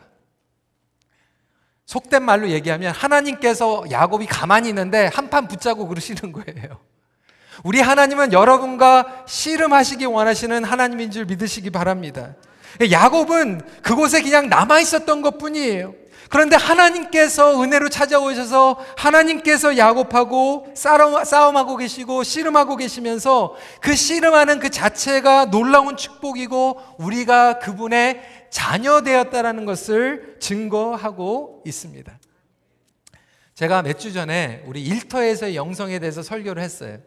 속된 1.85 2.23
말로 2.23 2.49
얘기하면 2.49 2.93
하나님께서 2.93 3.83
야곱이 3.89 4.27
가만히 4.27 4.69
있는데 4.69 5.09
한판 5.11 5.47
붙자고 5.47 5.87
그러시는 5.87 6.31
거예요. 6.31 6.79
우리 7.63 7.81
하나님은 7.81 8.31
여러분과 8.31 9.23
씨름하시기 9.27 10.05
원하시는 10.05 10.63
하나님인 10.63 11.11
줄 11.11 11.25
믿으시기 11.25 11.71
바랍니다. 11.71 12.35
야곱은 12.91 13.61
그곳에 13.81 14.21
그냥 14.21 14.49
남아 14.49 14.79
있었던 14.81 15.21
것 15.21 15.37
뿐이에요. 15.37 15.95
그런데 16.29 16.55
하나님께서 16.55 17.61
은혜로 17.61 17.89
찾아오셔서 17.89 18.79
하나님께서 18.95 19.77
야곱하고 19.77 20.73
싸움 20.75 21.57
하고 21.57 21.75
계시고 21.75 22.23
씨름하고 22.23 22.75
계시면서 22.75 23.55
그 23.81 23.95
씨름하는 23.95 24.59
그 24.59 24.69
자체가 24.69 25.45
놀라운 25.45 25.97
축복이고 25.97 26.79
우리가 26.99 27.57
그분의 27.59 28.21
자녀 28.51 29.01
되었다라는 29.01 29.65
것을 29.65 30.37
증거하고 30.39 31.63
있습니다. 31.65 32.19
제가 33.55 33.81
몇 33.81 33.97
주 33.99 34.13
전에 34.13 34.63
우리 34.67 34.83
일터에서의 34.83 35.55
영성에 35.55 35.99
대해서 35.99 36.21
설교를 36.21 36.61
했어요. 36.61 36.99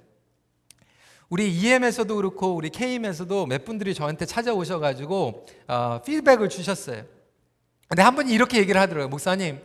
우리 1.31 1.50
EM에서도 1.50 2.14
그렇고 2.14 2.55
우리 2.55 2.69
KM에서도 2.69 3.47
몇 3.47 3.64
분들이 3.64 3.95
저한테 3.95 4.26
찾아오셔가지고 4.26 5.47
어, 5.69 6.00
피드백을 6.05 6.50
주셨어요. 6.50 7.05
근데 7.92 8.00
한 8.00 8.14
분이 8.14 8.32
이렇게 8.32 8.56
얘기를 8.56 8.80
하더라고요. 8.80 9.11
목사님, 9.11 9.61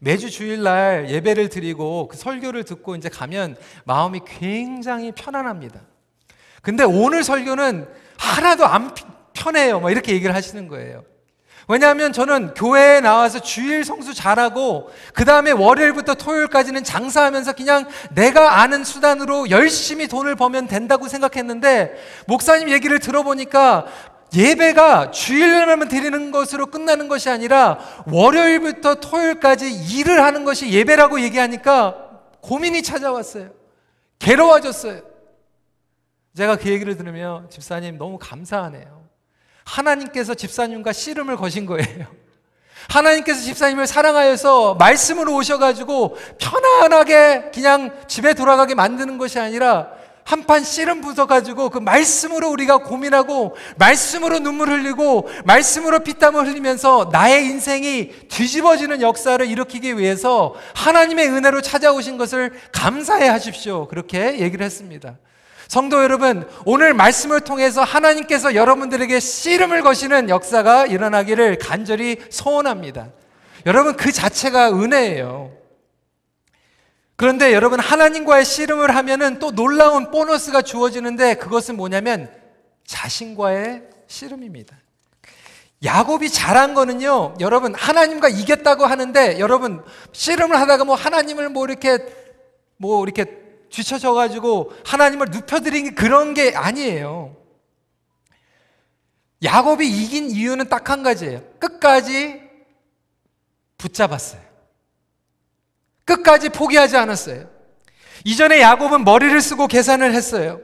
매주 0.00 0.32
주일날 0.32 1.08
예배를 1.08 1.48
드리고 1.48 2.08
그 2.08 2.16
설교를 2.16 2.64
듣고 2.64 2.96
이제 2.96 3.08
가면 3.08 3.54
마음이 3.84 4.22
굉장히 4.26 5.12
편안합니다. 5.12 5.78
근데 6.60 6.82
오늘 6.82 7.22
설교는 7.22 7.86
하나도 8.18 8.66
안 8.66 8.92
편해요. 9.32 9.78
막 9.78 9.92
이렇게 9.92 10.12
얘기를 10.12 10.34
하시는 10.34 10.66
거예요. 10.66 11.04
왜냐하면 11.68 12.12
저는 12.12 12.54
교회에 12.54 13.00
나와서 13.00 13.38
주일 13.38 13.84
성수 13.84 14.12
잘하고 14.12 14.90
그 15.14 15.24
다음에 15.24 15.52
월요일부터 15.52 16.14
토요일까지는 16.14 16.82
장사하면서 16.82 17.52
그냥 17.52 17.86
내가 18.10 18.60
아는 18.60 18.82
수단으로 18.82 19.50
열심히 19.50 20.08
돈을 20.08 20.34
벌면 20.34 20.66
된다고 20.66 21.06
생각했는데 21.06 21.94
목사님 22.26 22.70
얘기를 22.70 22.98
들어보니까 22.98 23.86
예배가 24.34 25.10
주일날만 25.10 25.88
드리는 25.88 26.30
것으로 26.30 26.66
끝나는 26.66 27.08
것이 27.08 27.28
아니라 27.28 27.78
월요일부터 28.06 28.96
토요일까지 28.96 29.70
일을 29.70 30.22
하는 30.22 30.44
것이 30.44 30.70
예배라고 30.70 31.20
얘기하니까 31.20 31.96
고민이 32.40 32.82
찾아왔어요. 32.82 33.50
괴로워졌어요. 34.18 35.02
제가 36.36 36.56
그 36.56 36.70
얘기를 36.70 36.96
들으며 36.96 37.44
집사님 37.50 37.98
너무 37.98 38.18
감사하네요. 38.18 39.02
하나님께서 39.64 40.34
집사님과 40.34 40.92
씨름을 40.92 41.36
거신 41.36 41.66
거예요. 41.66 42.06
하나님께서 42.88 43.40
집사님을 43.40 43.86
사랑하여서 43.86 44.74
말씀으로 44.74 45.34
오셔가지고 45.36 46.16
편안하게 46.38 47.50
그냥 47.54 47.96
집에 48.08 48.34
돌아가게 48.34 48.74
만드는 48.74 49.18
것이 49.18 49.38
아니라 49.38 49.90
한판 50.24 50.64
씨름 50.64 51.00
부숴가지고 51.00 51.70
그 51.70 51.78
말씀으로 51.78 52.50
우리가 52.50 52.78
고민하고 52.78 53.56
말씀으로 53.76 54.38
눈물 54.38 54.70
흘리고 54.70 55.28
말씀으로 55.44 56.00
피땀을 56.00 56.46
흘리면서 56.46 57.10
나의 57.12 57.46
인생이 57.46 58.10
뒤집어지는 58.28 59.02
역사를 59.02 59.44
일으키기 59.44 59.98
위해서 59.98 60.54
하나님의 60.74 61.28
은혜로 61.28 61.60
찾아오신 61.60 62.18
것을 62.18 62.52
감사해 62.72 63.28
하십시오. 63.28 63.88
그렇게 63.88 64.40
얘기를 64.40 64.64
했습니다. 64.64 65.16
성도 65.68 66.02
여러분, 66.02 66.46
오늘 66.66 66.92
말씀을 66.92 67.40
통해서 67.40 67.82
하나님께서 67.82 68.54
여러분들에게 68.54 69.18
씨름을 69.20 69.80
거시는 69.80 70.28
역사가 70.28 70.86
일어나기를 70.86 71.56
간절히 71.58 72.18
소원합니다. 72.28 73.08
여러분, 73.64 73.96
그 73.96 74.12
자체가 74.12 74.70
은혜예요. 74.72 75.61
그런데 77.22 77.52
여러분 77.52 77.78
하나님과의 77.78 78.44
씨름을 78.44 78.96
하면은 78.96 79.38
또 79.38 79.52
놀라운 79.52 80.10
보너스가 80.10 80.62
주어지는데 80.62 81.34
그것은 81.34 81.76
뭐냐면 81.76 82.28
자신과의 82.84 83.84
씨름입니다. 84.08 84.76
야곱이 85.84 86.30
잘한 86.30 86.74
거는요, 86.74 87.34
여러분 87.38 87.76
하나님과 87.76 88.28
이겼다고 88.28 88.86
하는데 88.86 89.38
여러분 89.38 89.84
씨름을 90.10 90.58
하다가 90.58 90.84
뭐 90.84 90.96
하나님을 90.96 91.50
뭐 91.50 91.64
이렇게 91.64 91.98
뭐 92.76 93.04
이렇게 93.04 93.24
뒤쳐져 93.70 94.14
가지고 94.14 94.72
하나님을 94.84 95.28
눕혀드린 95.30 95.94
그런 95.94 96.34
게 96.34 96.56
아니에요. 96.56 97.36
야곱이 99.44 99.86
이긴 99.88 100.28
이유는 100.28 100.68
딱 100.68 100.90
한 100.90 101.04
가지예요. 101.04 101.40
끝까지 101.60 102.42
붙잡았어요. 103.78 104.51
끝까지 106.04 106.48
포기하지 106.48 106.96
않았어요. 106.96 107.48
이전에 108.24 108.60
야곱은 108.60 109.04
머리를 109.04 109.40
쓰고 109.40 109.66
계산을 109.66 110.14
했어요. 110.14 110.60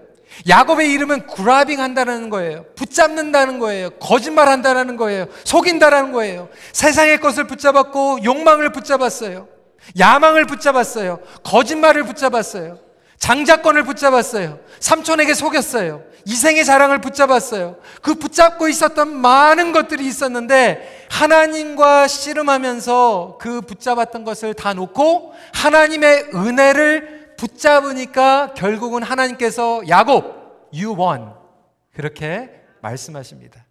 야곱의 0.49 0.93
이름은 0.93 1.27
그라빙 1.27 1.81
한다는 1.81 2.31
거예요. 2.31 2.65
붙잡는다는 2.77 3.59
거예요. 3.59 3.91
거짓말 3.99 4.49
한다는 4.49 4.97
거예요. 4.97 5.27
속인다는 5.45 6.13
거예요. 6.13 6.49
세상의 6.73 7.21
것을 7.21 7.47
붙잡았고 7.47 8.23
욕망을 8.25 8.71
붙잡았어요. 8.71 9.49
야망을 9.99 10.47
붙잡았어요. 10.47 11.21
거짓말을 11.43 12.05
붙잡았어요. 12.05 12.79
장자권을 13.19 13.85
붙잡았어요. 13.85 14.61
삼촌에게 14.81 15.35
속였어요. 15.35 16.03
이생의 16.25 16.65
자랑을 16.65 17.01
붙잡았어요. 17.01 17.77
그 18.03 18.15
붙잡고 18.15 18.69
있었던 18.69 19.17
많은 19.17 19.73
것들이 19.73 20.07
있었는데 20.07 21.07
하나님과 21.11 22.07
씨름하면서 22.07 23.39
그 23.41 23.61
붙잡았던 23.63 24.25
것을 24.25 24.55
다 24.55 24.75
놓고 24.75 25.33
하나님의 25.55 26.31
은혜를 26.35 27.35
붙잡으니까 27.39 28.55
결국은 28.55 29.03
하나님께서 29.03 29.83
야곱, 29.89 30.71
you 30.75 30.95
won. 30.99 31.33
그렇게 31.95 32.51
말씀하십니다. 32.83 33.65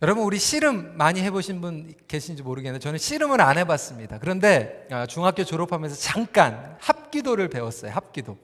여러분 0.00 0.22
우리 0.22 0.38
씨름 0.38 0.96
많이 0.96 1.20
해보신 1.22 1.60
분 1.60 1.92
계신지 2.06 2.44
모르겠는데 2.44 2.80
저는 2.80 3.00
씨름을 3.00 3.40
안 3.40 3.58
해봤습니다. 3.58 4.18
그런데 4.20 4.86
아, 4.92 5.06
중학교 5.06 5.42
졸업하면서 5.42 5.96
잠깐 5.96 6.76
합기도를 6.78 7.48
배웠어요. 7.48 7.90
합기도. 7.90 8.38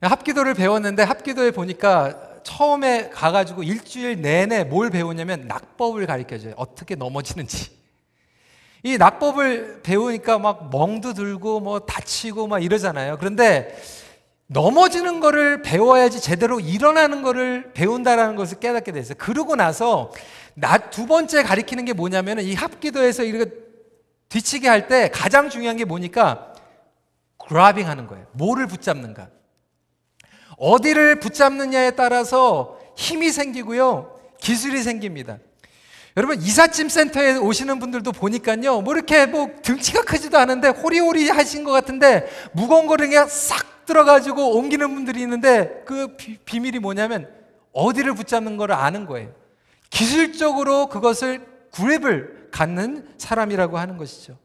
합기도를 0.00 0.54
배웠는데 0.54 1.02
합기도에 1.02 1.50
보니까 1.50 2.40
처음에 2.42 3.10
가가지고 3.10 3.62
일주일 3.62 4.22
내내 4.22 4.64
뭘 4.64 4.88
배우냐면 4.88 5.46
낙법을 5.46 6.06
가르쳐줘요. 6.06 6.54
어떻게 6.56 6.94
넘어지는지. 6.94 7.78
이 8.82 8.96
낙법을 8.96 9.82
배우니까 9.82 10.38
막 10.38 10.70
멍도 10.70 11.12
들고 11.12 11.60
뭐 11.60 11.80
다치고 11.80 12.46
막 12.46 12.60
이러잖아요. 12.60 13.18
그런데 13.18 13.78
넘어지는 14.52 15.20
거를 15.20 15.62
배워야지 15.62 16.20
제대로 16.20 16.58
일어나는 16.58 17.22
거를 17.22 17.70
배운다라는 17.72 18.34
것을 18.34 18.58
깨닫게 18.58 18.90
됐어요. 18.90 19.14
그러고 19.16 19.54
나서 19.54 20.10
나 20.54 20.76
두 20.90 21.06
번째 21.06 21.44
가리키는 21.44 21.84
게 21.84 21.92
뭐냐면 21.92 22.40
이 22.40 22.54
합기도에서 22.54 23.22
이렇게 23.22 23.52
뒤치게 24.28 24.68
할 24.68 24.88
때 24.88 25.08
가장 25.12 25.50
중요한 25.50 25.76
게 25.76 25.84
뭐니까 25.84 26.52
그라빙 27.38 27.88
하는 27.88 28.08
거예요. 28.08 28.26
뭐를 28.32 28.66
붙잡는가. 28.66 29.28
어디를 30.58 31.20
붙잡느냐에 31.20 31.92
따라서 31.92 32.76
힘이 32.96 33.30
생기고요. 33.30 34.18
기술이 34.40 34.82
생깁니다. 34.82 35.38
여러분 36.16 36.42
이삿짐 36.42 36.88
센터에 36.88 37.36
오시는 37.36 37.78
분들도 37.78 38.10
보니까요. 38.10 38.80
뭐 38.80 38.94
이렇게 38.94 39.26
뭐 39.26 39.48
등치가 39.62 40.02
크지도 40.02 40.38
않은데 40.38 40.68
호리호리 40.68 41.28
하신 41.30 41.62
것 41.62 41.70
같은데 41.70 42.28
무거운 42.52 42.88
거를 42.88 43.06
그냥 43.06 43.28
싹 43.28 43.79
들어가지고 43.90 44.56
옮기는 44.56 44.94
분들이 44.94 45.20
있는데 45.22 45.82
그 45.84 46.16
비, 46.16 46.60
밀이 46.60 46.78
뭐냐면 46.78 47.28
어디를 47.72 48.14
붙잡는 48.14 48.56
걸 48.56 48.72
아는 48.72 49.06
거예요. 49.06 49.32
기술적으로 49.90 50.86
그것을 50.86 51.44
그랩을 51.72 52.50
갖는 52.52 53.08
사람이라고 53.18 53.78
하는 53.78 53.96
것이죠. 53.96 54.36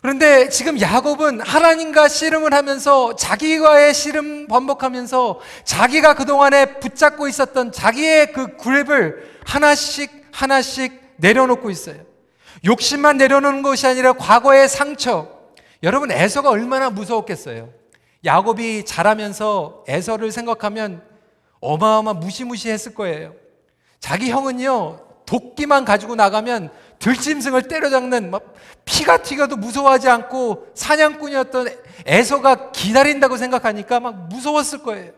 그런데 0.00 0.48
지금 0.48 0.80
야곱은 0.80 1.40
하나님과 1.40 2.08
씨름을 2.08 2.52
하면서 2.52 3.16
자기와의 3.16 3.94
씨름 3.94 4.46
번복하면서 4.46 5.40
자기가 5.64 6.14
그동안에 6.14 6.78
붙잡고 6.78 7.26
있었던 7.26 7.72
자기의 7.72 8.32
그 8.32 8.56
그랩을 8.56 9.16
하나씩 9.44 10.28
하나씩 10.30 11.00
내려놓고 11.16 11.70
있어요. 11.70 11.96
욕심만 12.64 13.16
내려놓는 13.16 13.62
것이 13.62 13.86
아니라 13.86 14.12
과거의 14.12 14.68
상처. 14.68 15.28
여러분 15.82 16.10
에서가 16.12 16.50
얼마나 16.50 16.90
무서웠겠어요. 16.90 17.83
야곱이 18.24 18.84
자라면서 18.84 19.84
에서를 19.86 20.32
생각하면 20.32 21.02
어마어마 21.60 22.14
무시무시했을 22.14 22.94
거예요. 22.94 23.34
자기 24.00 24.30
형은요, 24.30 25.00
도끼만 25.26 25.84
가지고 25.84 26.14
나가면 26.14 26.70
들짐승을 26.98 27.68
때려잡는 27.68 28.30
막 28.30 28.54
피가 28.84 29.18
튀겨도 29.18 29.56
무서워하지 29.56 30.08
않고 30.08 30.68
사냥꾼이었던 30.74 31.68
에서가 32.06 32.70
기다린다고 32.72 33.36
생각하니까 33.36 34.00
막 34.00 34.28
무서웠을 34.28 34.82
거예요. 34.82 35.12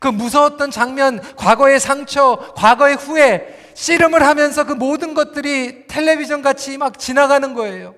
그 0.00 0.08
무서웠던 0.08 0.70
장면, 0.70 1.20
과거의 1.36 1.80
상처, 1.80 2.52
과거의 2.56 2.96
후회, 2.96 3.72
씨름을 3.74 4.22
하면서 4.22 4.64
그 4.64 4.72
모든 4.72 5.14
것들이 5.14 5.86
텔레비전 5.86 6.42
같이 6.42 6.78
막 6.78 6.98
지나가는 6.98 7.54
거예요. 7.54 7.94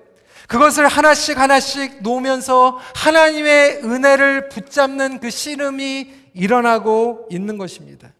그것을 0.47 0.87
하나씩 0.87 1.37
하나씩 1.37 2.01
놓으면서 2.01 2.79
하나님의 2.95 3.81
은혜를 3.83 4.49
붙잡는 4.49 5.19
그 5.19 5.29
씨름이 5.29 6.13
일어나고 6.33 7.27
있는 7.29 7.57
것입니다. 7.57 8.13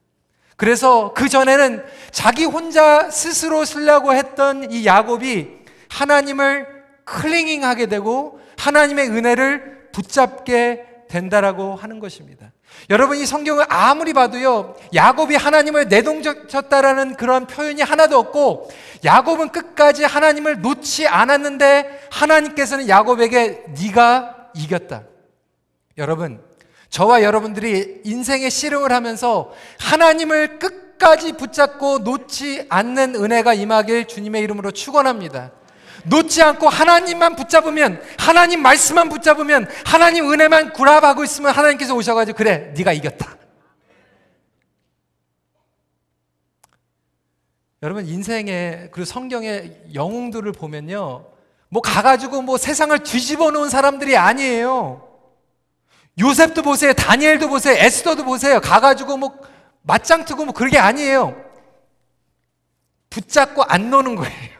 그래서 0.58 1.14
그 1.14 1.30
전에는 1.30 1.84
자기 2.12 2.44
혼자 2.44 3.10
스스로 3.10 3.64
쓰려고 3.64 4.14
했던 4.14 4.72
이 4.72 4.86
야곱이 4.86 5.50
하나님을 5.90 6.68
클링잉하게 7.06 7.86
되고 7.86 8.42
하나님의 8.58 9.10
은혜를 9.10 9.90
붙잡게 9.94 10.86
된다라고 11.08 11.76
하는 11.76 12.00
것입니다. 12.00 12.52
여러분 12.90 13.18
이 13.18 13.26
성경을 13.26 13.66
아무리 13.70 14.14
봐도요. 14.14 14.76
야곱이 14.94 15.36
하나님을 15.36 15.88
내동쳤다라는 15.90 17.16
그런 17.16 17.46
표현이 17.48 17.82
하나도 17.82 18.18
없고 18.18 18.70
야곱은 19.04 19.50
끝까지 19.50 20.04
하나님을 20.04 20.62
놓지 20.62 21.08
않았는데 21.08 22.08
하나님께서는 22.12 22.88
야곱에게 22.88 23.66
네가 23.80 24.52
이겼다. 24.56 25.04
여러분 25.98 26.42
저와 26.90 27.24
여러분들이 27.24 28.02
인생의 28.06 28.50
씨름을 28.50 28.92
하면서 28.92 29.52
하나님을 29.80 30.60
끝까지 30.60 31.34
붙잡고 31.34 32.00
놓지 32.00 32.68
않는 32.70 33.16
은혜가 33.16 33.54
임하길 33.54 34.08
주님의 34.08 34.42
이름으로 34.44 34.72
축원합니다. 34.72 35.52
놓지 36.08 36.42
않고 36.42 36.70
하나님만 36.70 37.36
붙잡으면 37.36 38.02
하나님 38.18 38.62
말씀만 38.62 39.10
붙잡으면 39.10 39.70
하나님 39.86 40.32
은혜만 40.32 40.74
구랍하고 40.74 41.24
있으면 41.24 41.52
하나님께서 41.52 41.96
오셔가지고 41.96 42.38
그래 42.38 42.74
네가 42.76 42.94
이겼다. 42.94 43.38
여러분 47.84 48.08
인생의 48.08 48.90
그리고 48.92 49.06
성경의 49.06 49.92
영웅들을 49.94 50.52
보면요 50.52 51.28
뭐 51.70 51.82
가가지고 51.82 52.42
뭐 52.42 52.58
세상을 52.58 52.98
뒤집어 53.00 53.52
놓은 53.52 53.70
사람들이 53.70 54.18
아니에요. 54.18 55.04
요셉도 56.20 56.64
보세요, 56.64 56.94
다니엘도 56.94 57.50
보세요, 57.50 57.76
에스더도 57.78 58.24
보세요. 58.24 58.60
가가지고 58.60 59.18
뭐 59.18 59.38
맞짱 59.84 60.26
뜨고 60.26 60.46
뭐 60.46 60.54
그런 60.54 60.72
게 60.72 60.80
아니에요. 60.80 61.40
붙잡고 63.10 63.64
안 63.64 63.90
노는 63.90 64.16
거예요. 64.16 64.57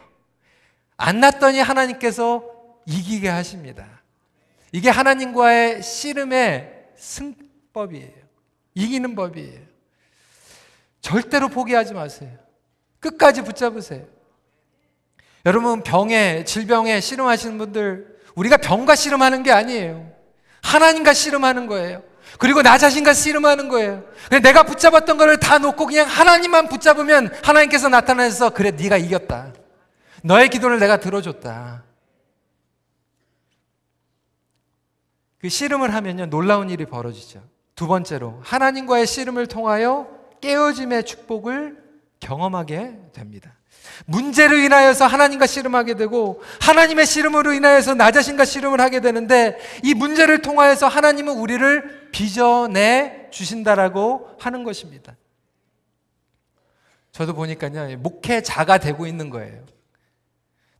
안 0.98 1.20
났더니 1.20 1.60
하나님께서 1.60 2.44
이기게 2.84 3.28
하십니다. 3.28 3.86
이게 4.72 4.90
하나님과의 4.90 5.82
씨름의 5.82 6.88
승법이에요. 6.96 8.12
이기는 8.74 9.14
법이에요. 9.14 9.60
절대로 11.00 11.48
포기하지 11.48 11.94
마세요. 11.94 12.30
끝까지 13.00 13.42
붙잡으세요. 13.42 14.04
여러분 15.46 15.82
병에 15.82 16.44
질병에 16.44 17.00
씨름하시는 17.00 17.56
분들 17.58 18.18
우리가 18.34 18.56
병과 18.56 18.96
씨름하는 18.96 19.44
게 19.44 19.52
아니에요. 19.52 20.12
하나님과 20.62 21.14
씨름하는 21.14 21.68
거예요. 21.68 22.02
그리고 22.38 22.62
나 22.62 22.76
자신과 22.76 23.14
씨름하는 23.14 23.68
거예요. 23.68 24.04
내가 24.42 24.64
붙잡았던 24.64 25.16
것을 25.16 25.38
다 25.38 25.58
놓고 25.58 25.86
그냥 25.86 26.06
하나님만 26.06 26.68
붙잡으면 26.68 27.32
하나님께서 27.42 27.88
나타나서 27.88 28.50
그래 28.50 28.72
네가 28.72 28.96
이겼다. 28.96 29.52
너의 30.22 30.48
기도를 30.48 30.78
내가 30.78 30.98
들어줬다. 31.00 31.84
그 35.40 35.48
씨름을 35.48 35.94
하면요 35.94 36.26
놀라운 36.26 36.70
일이 36.70 36.84
벌어지죠. 36.84 37.42
두 37.74 37.86
번째로 37.86 38.40
하나님과의 38.42 39.06
씨름을 39.06 39.46
통하여 39.46 40.08
깨어짐의 40.40 41.04
축복을 41.04 41.82
경험하게 42.20 42.98
됩니다. 43.12 43.54
문제를 44.06 44.58
인하여서 44.64 45.06
하나님과 45.06 45.46
씨름하게 45.46 45.94
되고 45.94 46.42
하나님의 46.60 47.06
씨름으로 47.06 47.52
인하여서 47.52 47.94
나 47.94 48.10
자신과 48.10 48.44
씨름을 48.44 48.80
하게 48.80 49.00
되는데 49.00 49.58
이 49.82 49.94
문제를 49.94 50.42
통하여서 50.42 50.88
하나님은 50.88 51.36
우리를 51.36 52.10
빚어내 52.10 53.28
주신다라고 53.30 54.36
하는 54.38 54.64
것입니다. 54.64 55.16
저도 57.12 57.34
보니까요 57.34 57.98
목회자가 57.98 58.78
되고 58.78 59.06
있는 59.06 59.30
거예요. 59.30 59.64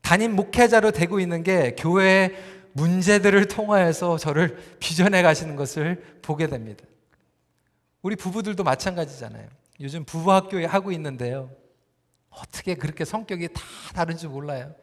담임 0.08 0.34
목회자로 0.36 0.92
되고 0.92 1.20
있는 1.20 1.42
게 1.42 1.74
교회의 1.76 2.34
문제들을 2.72 3.44
통하여서 3.44 4.16
저를 4.16 4.56
빚어내 4.80 5.20
가시는 5.20 5.54
것을 5.54 6.02
보게 6.22 6.46
됩니다. 6.46 6.82
우리 8.00 8.16
부부들도 8.16 8.64
마찬가지잖아요. 8.64 9.46
요즘 9.80 10.06
부부 10.06 10.32
학교에 10.32 10.64
하고 10.64 10.92
있는데요. 10.92 11.50
어떻게 12.30 12.74
그렇게 12.74 13.04
성격이 13.04 13.48
다 13.48 13.60
다른지 13.92 14.28
몰라요. 14.28 14.74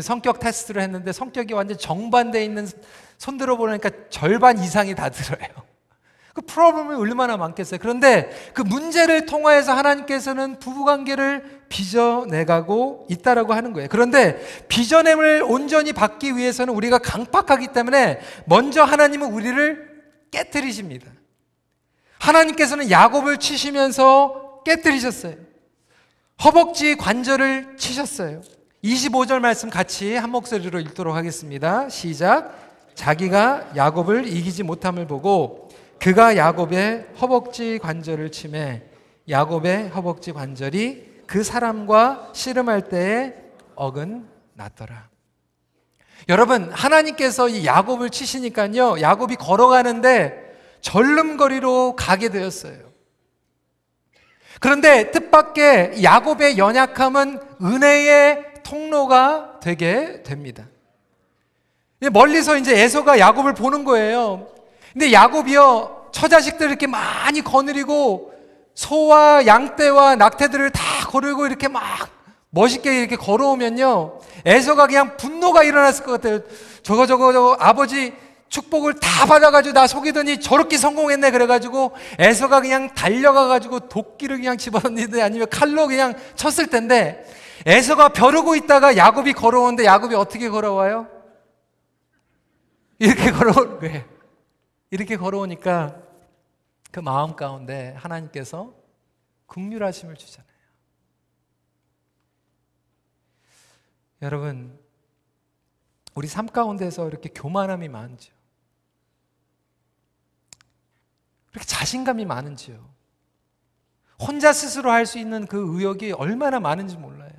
성격 0.00 0.40
테스트를 0.40 0.80
했는데 0.80 1.12
성격이 1.12 1.52
완전 1.52 1.76
정반대에 1.76 2.42
있는 2.42 2.66
손 3.18 3.36
들어 3.36 3.54
보니까 3.58 3.90
절반 4.08 4.58
이상이 4.60 4.94
다 4.94 5.10
들어요. 5.10 5.46
그 6.38 6.42
프로블럼이 6.46 6.94
얼마나 6.94 7.36
많겠어요. 7.36 7.80
그런데 7.80 8.30
그 8.54 8.62
문제를 8.62 9.26
통하여서 9.26 9.72
하나님께서는 9.72 10.60
부부관계를 10.60 11.62
빚어내가고 11.68 13.08
있다라고 13.10 13.54
하는 13.54 13.72
거예요. 13.72 13.88
그런데 13.90 14.40
빚어냄을 14.68 15.42
온전히 15.42 15.92
받기 15.92 16.36
위해서는 16.36 16.72
우리가 16.74 16.98
강팍하기 16.98 17.68
때문에 17.68 18.20
먼저 18.44 18.84
하나님은 18.84 19.32
우리를 19.32 19.88
깨뜨리십니다. 20.30 21.10
하나님께서는 22.20 22.88
야곱을 22.88 23.38
치시면서 23.38 24.62
깨뜨리셨어요. 24.64 25.34
허벅지 26.44 26.94
관절을 26.94 27.76
치셨어요. 27.78 28.42
25절 28.84 29.40
말씀 29.40 29.70
같이 29.70 30.14
한 30.14 30.30
목소리로 30.30 30.78
읽도록 30.78 31.16
하겠습니다. 31.16 31.88
시작. 31.88 32.68
자기가 32.94 33.72
야곱을 33.76 34.26
이기지 34.26 34.62
못함을 34.64 35.06
보고 35.06 35.67
그가 36.00 36.36
야곱의 36.36 37.08
허벅지 37.20 37.78
관절을 37.78 38.30
치매 38.30 38.82
야곱의 39.28 39.88
허벅지 39.88 40.32
관절이 40.32 41.22
그 41.26 41.42
사람과 41.44 42.30
씨름할 42.32 42.88
때에 42.88 43.34
어긋났더라. 43.74 45.08
여러분, 46.28 46.70
하나님께서 46.72 47.48
이 47.48 47.64
야곱을 47.64 48.10
치시니까요, 48.10 49.00
야곱이 49.00 49.36
걸어가는데 49.36 50.56
절름거리로 50.80 51.96
가게 51.96 52.28
되었어요. 52.28 52.88
그런데 54.60 55.10
뜻밖의 55.10 56.02
야곱의 56.02 56.58
연약함은 56.58 57.40
은혜의 57.62 58.44
통로가 58.62 59.60
되게 59.60 60.22
됩니다. 60.22 60.66
멀리서 62.12 62.56
이제 62.56 62.80
에서가 62.80 63.18
야곱을 63.18 63.54
보는 63.54 63.84
거예요. 63.84 64.57
근데 64.92 65.12
야곱이요, 65.12 66.08
처자식들 66.12 66.68
이렇게 66.68 66.86
많이 66.86 67.42
거느리고 67.42 68.32
소와 68.74 69.46
양떼와 69.46 70.16
낙태들을 70.16 70.70
다 70.70 70.82
거르고 71.08 71.46
이렇게 71.46 71.68
막 71.68 71.82
멋있게 72.50 73.00
이렇게 73.00 73.16
걸어오면요. 73.16 74.20
에서가 74.46 74.86
그냥 74.86 75.16
분노가 75.16 75.62
일어났을 75.64 76.04
것 76.04 76.12
같아요. 76.12 76.40
저거 76.82 77.06
저거 77.06 77.32
저거 77.32 77.56
아버지 77.58 78.14
축복을 78.48 78.94
다 78.94 79.26
받아가지고 79.26 79.74
나 79.74 79.86
속이더니 79.86 80.40
저렇게 80.40 80.78
성공했네 80.78 81.30
그래가지고 81.32 81.92
에서가 82.18 82.60
그냥 82.60 82.94
달려가가지고 82.94 83.88
도끼를 83.88 84.38
그냥 84.38 84.56
집어넣는데 84.56 85.20
아니면 85.20 85.48
칼로 85.50 85.86
그냥 85.86 86.14
쳤을 86.34 86.68
텐데 86.68 87.26
에서가 87.66 88.10
벼르고 88.10 88.56
있다가 88.56 88.96
야곱이 88.96 89.34
걸어오는데 89.34 89.84
야곱이 89.84 90.14
어떻게 90.14 90.48
걸어와요? 90.48 91.08
이렇게 92.98 93.30
걸어오는 93.30 93.80
거예요. 93.80 94.17
이렇게 94.90 95.16
걸어오니까 95.16 96.02
그 96.90 97.00
마음 97.00 97.36
가운데 97.36 97.94
하나님께서 97.98 98.74
극률하심을 99.46 100.16
주잖아요. 100.16 100.48
여러분, 104.22 104.78
우리 106.14 106.26
삶 106.26 106.46
가운데서 106.46 107.08
이렇게 107.08 107.28
교만함이 107.28 107.88
많죠. 107.88 108.32
그렇게 111.50 111.66
자신감이 111.66 112.24
많은지요. 112.24 112.88
혼자 114.20 114.52
스스로 114.52 114.90
할 114.90 115.06
수 115.06 115.18
있는 115.18 115.46
그 115.46 115.76
의욕이 115.76 116.12
얼마나 116.12 116.58
많은지 116.58 116.96
몰라요. 116.96 117.30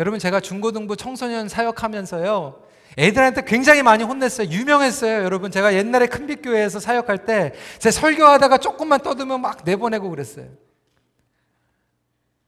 여러분 0.00 0.18
제가 0.18 0.40
중고등부 0.40 0.96
청소년 0.96 1.48
사역하면서요. 1.48 2.67
애들한테 2.98 3.42
굉장히 3.44 3.82
많이 3.82 4.02
혼냈어요. 4.02 4.48
유명했어요. 4.48 5.22
여러분 5.22 5.50
제가 5.52 5.74
옛날에 5.74 6.06
큰빛교회에서 6.08 6.80
사역할 6.80 7.24
때 7.24 7.52
제 7.78 7.90
설교하다가 7.90 8.58
조금만 8.58 9.00
떠들면 9.00 9.40
막 9.40 9.62
내보내고 9.64 10.10
그랬어요. 10.10 10.48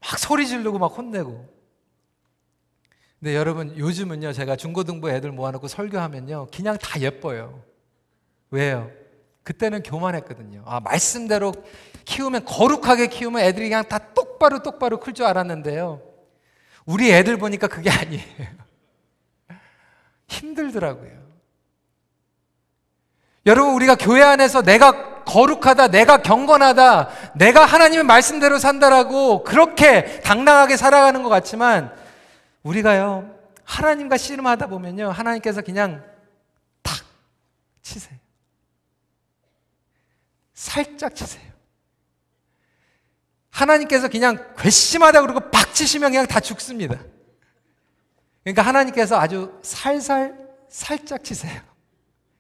막 0.01 0.19
소리 0.19 0.47
지르고 0.47 0.79
막 0.79 0.87
혼내고. 0.87 1.49
근데 3.21 3.37
여러분 3.37 3.77
요즘은요 3.77 4.33
제가 4.33 4.57
중고등부 4.57 5.11
애들 5.11 5.31
모아놓고 5.31 5.69
설교하면요 5.69 6.49
그냥 6.55 6.77
다 6.79 7.01
예뻐요. 7.01 7.63
왜요? 8.51 8.91
그때는 9.45 9.83
교만했거든요. 9.83 10.63
아, 10.67 10.81
말씀대로 10.81 11.53
키우면 12.05 12.45
거룩하게 12.45 13.07
키우면 13.07 13.43
애들이 13.43 13.69
그냥 13.69 13.85
다 13.89 13.99
똑바로 14.15 14.63
똑바로 14.63 14.99
클 15.01 15.13
줄 15.13 15.27
알았는데요. 15.27 16.03
우리 16.87 17.13
애들 17.13 17.37
보니까 17.37 17.69
그게 17.69 17.89
아니에요. 17.91 18.25
힘들더라고요. 20.31 21.21
여러분, 23.47 23.75
우리가 23.75 23.97
교회 23.97 24.23
안에서 24.23 24.63
내가 24.63 25.25
거룩하다, 25.25 25.89
내가 25.89 26.23
경건하다, 26.23 27.33
내가 27.37 27.65
하나님의 27.65 28.05
말씀대로 28.05 28.59
산다라고 28.59 29.45
그렇게 29.45 30.21
당당하게 30.21 30.77
살아가는 30.77 31.23
것 31.23 31.29
같지만 31.29 31.95
우리가요, 32.63 33.35
하나님과 33.65 34.17
씨름하다 34.17 34.67
보면요, 34.69 35.11
하나님께서 35.11 35.63
그냥 35.63 36.05
탁 36.83 36.97
치세요. 37.83 38.19
살짝 40.55 41.15
치세요. 41.15 41.51
하나님께서 43.51 44.09
그냥 44.09 44.55
괘씸하다 44.59 45.23
그러고 45.23 45.51
박 45.51 45.75
치시면 45.75 46.11
그냥 46.11 46.27
다 46.27 46.41
죽습니다. 46.41 46.99
그러니까 48.45 48.63
하나님께서 48.63 49.19
아주 49.19 49.53
살살 49.63 50.49
살짝 50.69 51.25
치세요. 51.25 51.61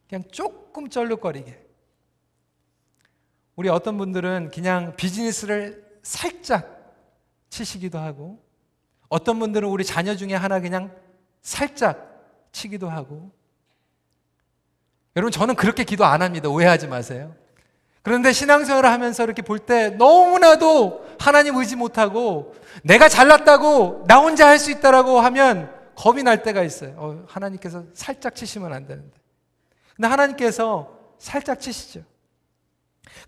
그냥 0.08 0.24
조금 0.30 0.88
쩔룩거리게. 0.88 1.66
우리 3.56 3.68
어떤 3.68 3.98
분들은 3.98 4.50
그냥 4.54 4.94
비즈니스를 4.96 5.84
살짝 6.02 6.94
치시기도 7.50 7.98
하고 7.98 8.42
어떤 9.08 9.38
분들은 9.38 9.68
우리 9.68 9.84
자녀 9.84 10.14
중에 10.16 10.34
하나 10.34 10.60
그냥 10.60 10.94
살짝 11.42 12.22
치기도 12.52 12.88
하고 12.88 13.30
여러분 15.16 15.32
저는 15.32 15.56
그렇게 15.56 15.84
기도 15.84 16.04
안 16.04 16.22
합니다. 16.22 16.48
오해하지 16.48 16.86
마세요. 16.86 17.34
그런데 18.02 18.32
신앙생활을 18.32 18.88
하면서 18.90 19.24
이렇게 19.24 19.42
볼 19.42 19.58
때 19.58 19.90
너무나도 19.90 21.04
하나님 21.18 21.56
의지 21.56 21.76
못하고 21.76 22.54
내가 22.82 23.08
잘났다고 23.08 24.04
나 24.06 24.18
혼자 24.20 24.46
할 24.48 24.58
수 24.58 24.70
있다라고 24.70 25.20
하면 25.20 25.79
겁이 26.00 26.22
날 26.22 26.42
때가 26.42 26.62
있어요. 26.62 26.94
어, 26.96 27.24
하나님께서 27.28 27.84
살짝 27.92 28.34
치시면 28.34 28.72
안 28.72 28.86
되는데. 28.86 29.20
근데 29.94 30.08
하나님께서 30.08 30.98
살짝 31.18 31.60
치시죠. 31.60 32.02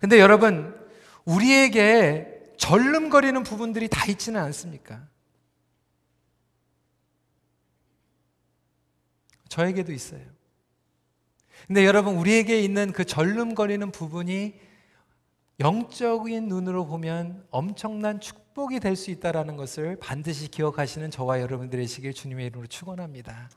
근데 0.01 0.19
여러분, 0.19 0.75
우리에게 1.23 2.55
절름거리는 2.57 3.43
부분들이 3.43 3.87
다 3.87 4.07
있지는 4.07 4.41
않습니까? 4.41 5.07
저에게도 9.49 9.91
있어요. 9.91 10.25
근데 11.67 11.85
여러분, 11.85 12.15
우리에게 12.15 12.59
있는 12.59 12.91
그 12.91 13.05
절름거리는 13.05 13.91
부분이 13.91 14.59
영적인 15.59 16.47
눈으로 16.47 16.87
보면 16.87 17.45
엄청난 17.51 18.19
축복 18.19 18.42
이 18.71 18.79
될 18.79 18.95
수 18.95 19.09
있다는 19.11 19.57
것을 19.57 19.95
반드시 19.99 20.47
기억하시는 20.47 21.09
저와 21.11 21.41
여러분들이시길 21.41 22.13
주님의 22.13 22.47
이름으로 22.47 22.67
축원합니다. 22.67 23.49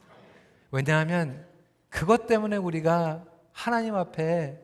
왜냐하면 0.70 1.46
그것 1.90 2.26
때문에 2.26 2.56
우리가 2.56 3.24
하나님 3.52 3.94
앞에 3.94 4.58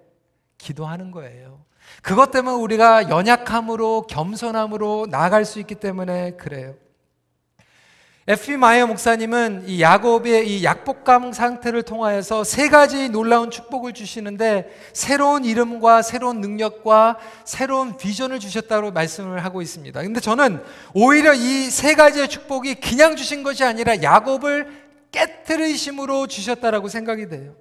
기도하는 0.58 1.10
거예요. 1.10 1.64
그것 2.02 2.30
때문에 2.30 2.56
우리가 2.56 3.10
연약함으로 3.10 4.06
겸손함으로 4.08 5.08
나아갈 5.10 5.44
수 5.44 5.58
있기 5.60 5.74
때문에 5.74 6.32
그래요. 6.32 6.74
F.B. 8.28 8.56
마이어 8.56 8.86
목사님은 8.86 9.64
이 9.66 9.82
야곱의 9.82 10.48
이 10.48 10.62
약복감 10.62 11.32
상태를 11.32 11.82
통하여서 11.82 12.44
세 12.44 12.68
가지 12.68 13.08
놀라운 13.08 13.50
축복을 13.50 13.94
주시는데 13.94 14.70
새로운 14.92 15.44
이름과 15.44 16.02
새로운 16.02 16.40
능력과 16.40 17.18
새로운 17.44 17.96
비전을 17.96 18.38
주셨다고 18.38 18.92
말씀을 18.92 19.44
하고 19.44 19.60
있습니다. 19.60 20.00
근데 20.02 20.20
저는 20.20 20.62
오히려 20.94 21.34
이 21.34 21.68
세 21.68 21.94
가지의 21.94 22.28
축복이 22.28 22.76
그냥 22.76 23.16
주신 23.16 23.42
것이 23.42 23.64
아니라 23.64 24.00
야곱을 24.02 24.68
깨뜨리심으로 25.10 26.28
주셨다라고 26.28 26.88
생각이 26.88 27.28
돼요. 27.28 27.54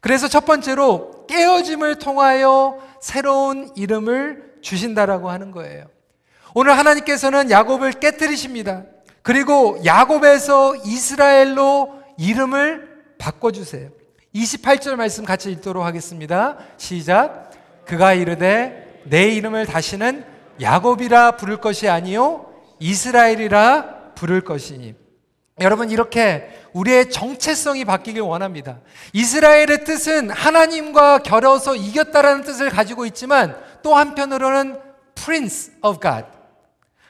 그래서 0.00 0.28
첫 0.28 0.44
번째로 0.44 1.26
깨어짐을 1.26 1.98
통하여 1.98 2.78
새로운 3.00 3.70
이름을 3.74 4.58
주신다라고 4.60 5.30
하는 5.30 5.50
거예요. 5.50 5.86
오늘 6.54 6.78
하나님께서는 6.78 7.50
야곱을 7.50 7.94
깨뜨리십니다. 7.94 8.84
그리고 9.26 9.76
야곱에서 9.84 10.76
이스라엘로 10.84 12.00
이름을 12.16 13.16
바꿔주세요. 13.18 13.90
28절 14.32 14.94
말씀 14.94 15.24
같이 15.24 15.50
읽도록 15.50 15.84
하겠습니다. 15.84 16.58
시작. 16.76 17.50
그가 17.86 18.14
이르되 18.14 19.02
내 19.06 19.26
이름을 19.30 19.66
다시는 19.66 20.24
야곱이라 20.60 21.32
부를 21.32 21.56
것이 21.56 21.88
아니요 21.88 22.46
이스라엘이라 22.78 24.12
부를 24.14 24.42
것이니. 24.42 24.94
여러분 25.58 25.90
이렇게 25.90 26.48
우리의 26.72 27.10
정체성이 27.10 27.84
바뀌길 27.84 28.22
원합니다. 28.22 28.78
이스라엘의 29.12 29.84
뜻은 29.84 30.30
하나님과 30.30 31.24
겨뤄서 31.24 31.74
이겼다라는 31.74 32.44
뜻을 32.44 32.70
가지고 32.70 33.04
있지만 33.06 33.56
또 33.82 33.96
한편으로는 33.96 34.78
Prince 35.16 35.72
of 35.82 35.98
God. 36.00 36.26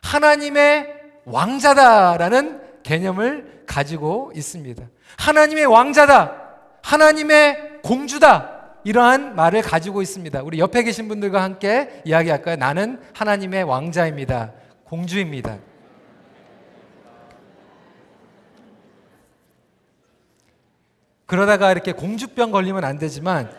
하나님의 0.01 0.96
왕자다라는 1.27 2.61
개념을 2.83 3.65
가지고 3.67 4.33
있습니다. 4.35 4.83
하나님의 5.19 5.67
왕자다. 5.67 6.43
하나님의 6.83 7.81
공주다. 7.83 8.55
이러한 8.85 9.35
말을 9.35 9.63
가지고 9.63 10.01
있습니다. 10.01 10.43
우리 10.43 10.61
옆에 10.61 10.85
계신 10.85 11.09
분들과 11.09 11.43
함께 11.43 12.03
이야기할까요? 12.05 12.57
나는 12.57 13.01
하나님의 13.13 13.65
왕자입니다. 13.65 14.53
공주입니다. 14.85 15.59
그러다가 21.27 21.73
이렇게 21.73 21.91
공주병 21.91 22.53
걸리면 22.53 22.85
안 22.85 22.99
되지만 22.99 23.51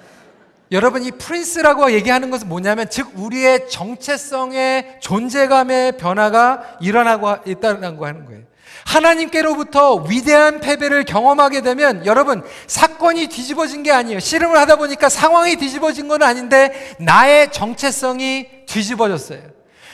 여러분 0.72 1.04
이 1.04 1.12
프린스라고 1.12 1.92
얘기하는 1.94 2.30
것은 2.30 2.50
뭐냐면 2.50 2.90
즉 2.90 3.12
우리의 3.16 3.70
정체성의 3.70 4.98
존재감의 5.00 5.98
변화가 5.98 6.78
일어나고 6.82 7.38
있다는 7.46 7.98
거 7.98 8.06
하는 8.06 8.26
거예요. 8.26 8.42
하나님께로부터 8.86 9.96
위대한 9.96 10.60
패배를 10.60 11.04
경험하게 11.04 11.62
되면 11.62 12.06
여러분 12.06 12.44
사건이 12.68 13.28
뒤집어진 13.28 13.84
게 13.84 13.92
아니에요. 13.92 14.20
씨름을 14.20 14.58
하다 14.58 14.78
보니까 14.78 15.10
상황이 15.10 15.56
뒤집어진 15.56 16.08
건 16.08 16.24
아닌데 16.24 16.96
나의 17.00 17.52
정체성이 17.52 18.48
뒤집어졌어요. 18.66 19.42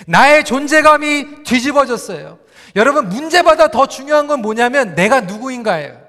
나의 0.06 0.44
존재감이 0.44 1.44
뒤집어졌어요. 1.44 2.40
여러분 2.76 3.10
문제보다 3.10 3.70
더 3.70 3.86
중요한 3.88 4.28
건 4.28 4.42
뭐냐면 4.42 4.96
내가 4.96 5.22
누구인가예요. 5.22 6.03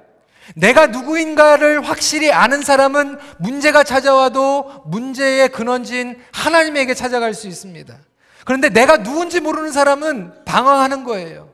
내가 0.54 0.88
누구인가를 0.88 1.82
확실히 1.82 2.30
아는 2.30 2.62
사람은 2.62 3.18
문제가 3.38 3.82
찾아와도 3.82 4.84
문제의 4.86 5.48
근원지인 5.48 6.20
하나님에게 6.32 6.94
찾아갈 6.94 7.34
수 7.34 7.48
있습니다. 7.48 7.98
그런데 8.44 8.68
내가 8.68 9.02
누군지 9.02 9.40
모르는 9.40 9.72
사람은 9.72 10.44
방황하는 10.44 11.04
거예요. 11.04 11.50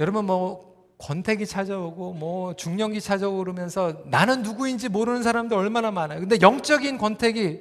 여러분 0.00 0.24
뭐 0.24 0.68
권태기 0.98 1.46
찾아오고 1.46 2.14
뭐 2.14 2.54
중년기 2.54 3.00
찾아오고 3.00 3.38
그러면서 3.38 4.02
나는 4.06 4.42
누구인지 4.42 4.88
모르는 4.88 5.22
사람들 5.22 5.56
얼마나 5.56 5.90
많아요. 5.90 6.20
근데 6.20 6.38
영적인 6.40 6.98
권태기, 6.98 7.60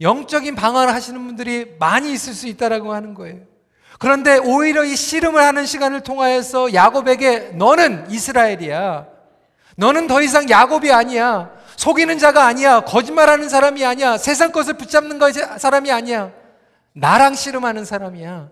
영적인 0.00 0.54
방황을 0.54 0.92
하시는 0.92 1.24
분들이 1.24 1.76
많이 1.78 2.12
있을 2.12 2.34
수 2.34 2.46
있다라고 2.46 2.92
하는 2.92 3.14
거예요. 3.14 3.55
그런데 3.98 4.38
오히려 4.38 4.84
이 4.84 4.94
씨름을 4.94 5.42
하는 5.42 5.66
시간을 5.66 6.02
통하여서 6.02 6.74
야곱에게 6.74 7.52
너는 7.54 8.10
이스라엘이야. 8.10 9.06
너는 9.76 10.06
더 10.06 10.22
이상 10.22 10.48
야곱이 10.48 10.92
아니야. 10.92 11.50
속이는 11.76 12.18
자가 12.18 12.46
아니야. 12.46 12.80
거짓말하는 12.80 13.48
사람이 13.48 13.84
아니야. 13.84 14.18
세상 14.18 14.52
것을 14.52 14.74
붙잡는 14.74 15.18
사람이 15.58 15.90
아니야. 15.92 16.32
나랑 16.92 17.34
씨름하는 17.34 17.84
사람이야. 17.84 18.48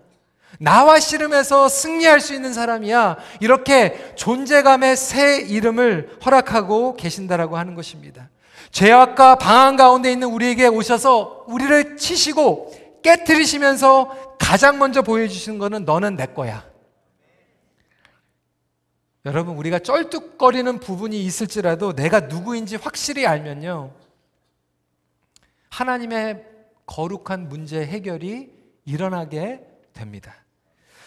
나와 0.59 0.99
씨름해서 0.99 1.67
승리할 1.67 2.21
수 2.21 2.33
있는 2.33 2.53
사람이야. 2.53 3.17
이렇게 3.39 4.13
존재감의 4.15 4.95
새 4.95 5.39
이름을 5.39 6.17
허락하고 6.25 6.95
계신다라고 6.95 7.57
하는 7.57 7.75
것입니다. 7.75 8.29
죄악과 8.71 9.35
방황 9.35 9.75
가운데 9.75 10.11
있는 10.11 10.27
우리에게 10.27 10.67
오셔서 10.67 11.45
우리를 11.47 11.97
치시고 11.97 12.73
깨뜨리시면서 13.05 14.37
가장 14.39 14.79
먼저 14.79 15.03
보여주시는 15.03 15.59
것은 15.59 15.85
너는 15.85 16.15
내 16.15 16.25
거야. 16.25 16.67
여러분, 19.25 19.55
우리가 19.57 19.79
쩔뚝거리는 19.79 20.79
부분이 20.79 21.23
있을지라도 21.23 21.93
내가 21.93 22.21
누구인지 22.21 22.75
확실히 22.75 23.25
알면요. 23.25 23.93
하나님의 25.69 26.45
거룩한 26.85 27.47
문제 27.49 27.85
해결이 27.85 28.51
일어나게 28.85 29.61
됩니다. 29.93 30.44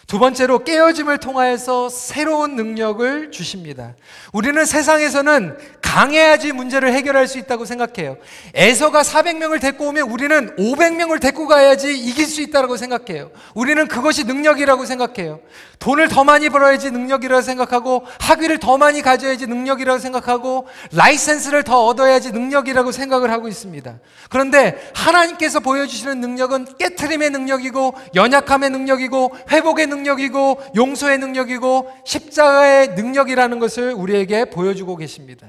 두 0.09 0.17
번째로 0.17 0.63
깨어짐을 0.63 1.19
통하여서 1.19 1.89
새로운 1.89 2.55
능력을 2.55 3.29
주십니다. 3.29 3.93
우리는 4.33 4.65
세상에서는 4.65 5.55
강해야지 5.83 6.51
문제를 6.51 6.93
해결할 6.93 7.27
수 7.27 7.37
있다고 7.37 7.65
생각해요. 7.65 8.17
에서가 8.55 9.03
400명을 9.03 9.61
데리고 9.61 9.87
오면 9.87 10.09
우리는 10.09 10.55
500명을 10.55 11.21
데리고 11.21 11.47
가야지 11.47 11.95
이길 11.95 12.25
수 12.25 12.41
있다고 12.41 12.75
생각해요. 12.75 13.29
우리는 13.53 13.87
그것이 13.87 14.23
능력이라고 14.23 14.85
생각해요. 14.85 15.41
돈을 15.77 16.09
더 16.09 16.23
많이 16.23 16.49
벌어야지 16.49 16.89
능력이라고 16.89 17.41
생각하고 17.41 18.05
학위를 18.19 18.57
더 18.57 18.77
많이 18.77 19.03
가져야지 19.03 19.45
능력이라고 19.45 19.99
생각하고 19.99 20.67
라이센스를 20.91 21.63
더 21.63 21.85
얻어야지 21.85 22.31
능력이라고 22.31 22.91
생각을 22.91 23.31
하고 23.31 23.47
있습니다. 23.47 23.99
그런데 24.29 24.91
하나님께서 24.95 25.59
보여주시는 25.59 26.19
능력은 26.19 26.77
깨트림의 26.79 27.29
능력이고 27.29 27.93
연약함의 28.15 28.71
능력이고 28.71 29.37
회복의 29.51 29.85
능력이고 29.85 29.98
능력이고 29.99 30.61
용서의 30.75 31.17
능력이고 31.19 31.91
십자가의 32.05 32.89
능력이라는 32.89 33.59
것을 33.59 33.93
우리에게 33.93 34.45
보여주고 34.45 34.95
계십니다. 34.95 35.47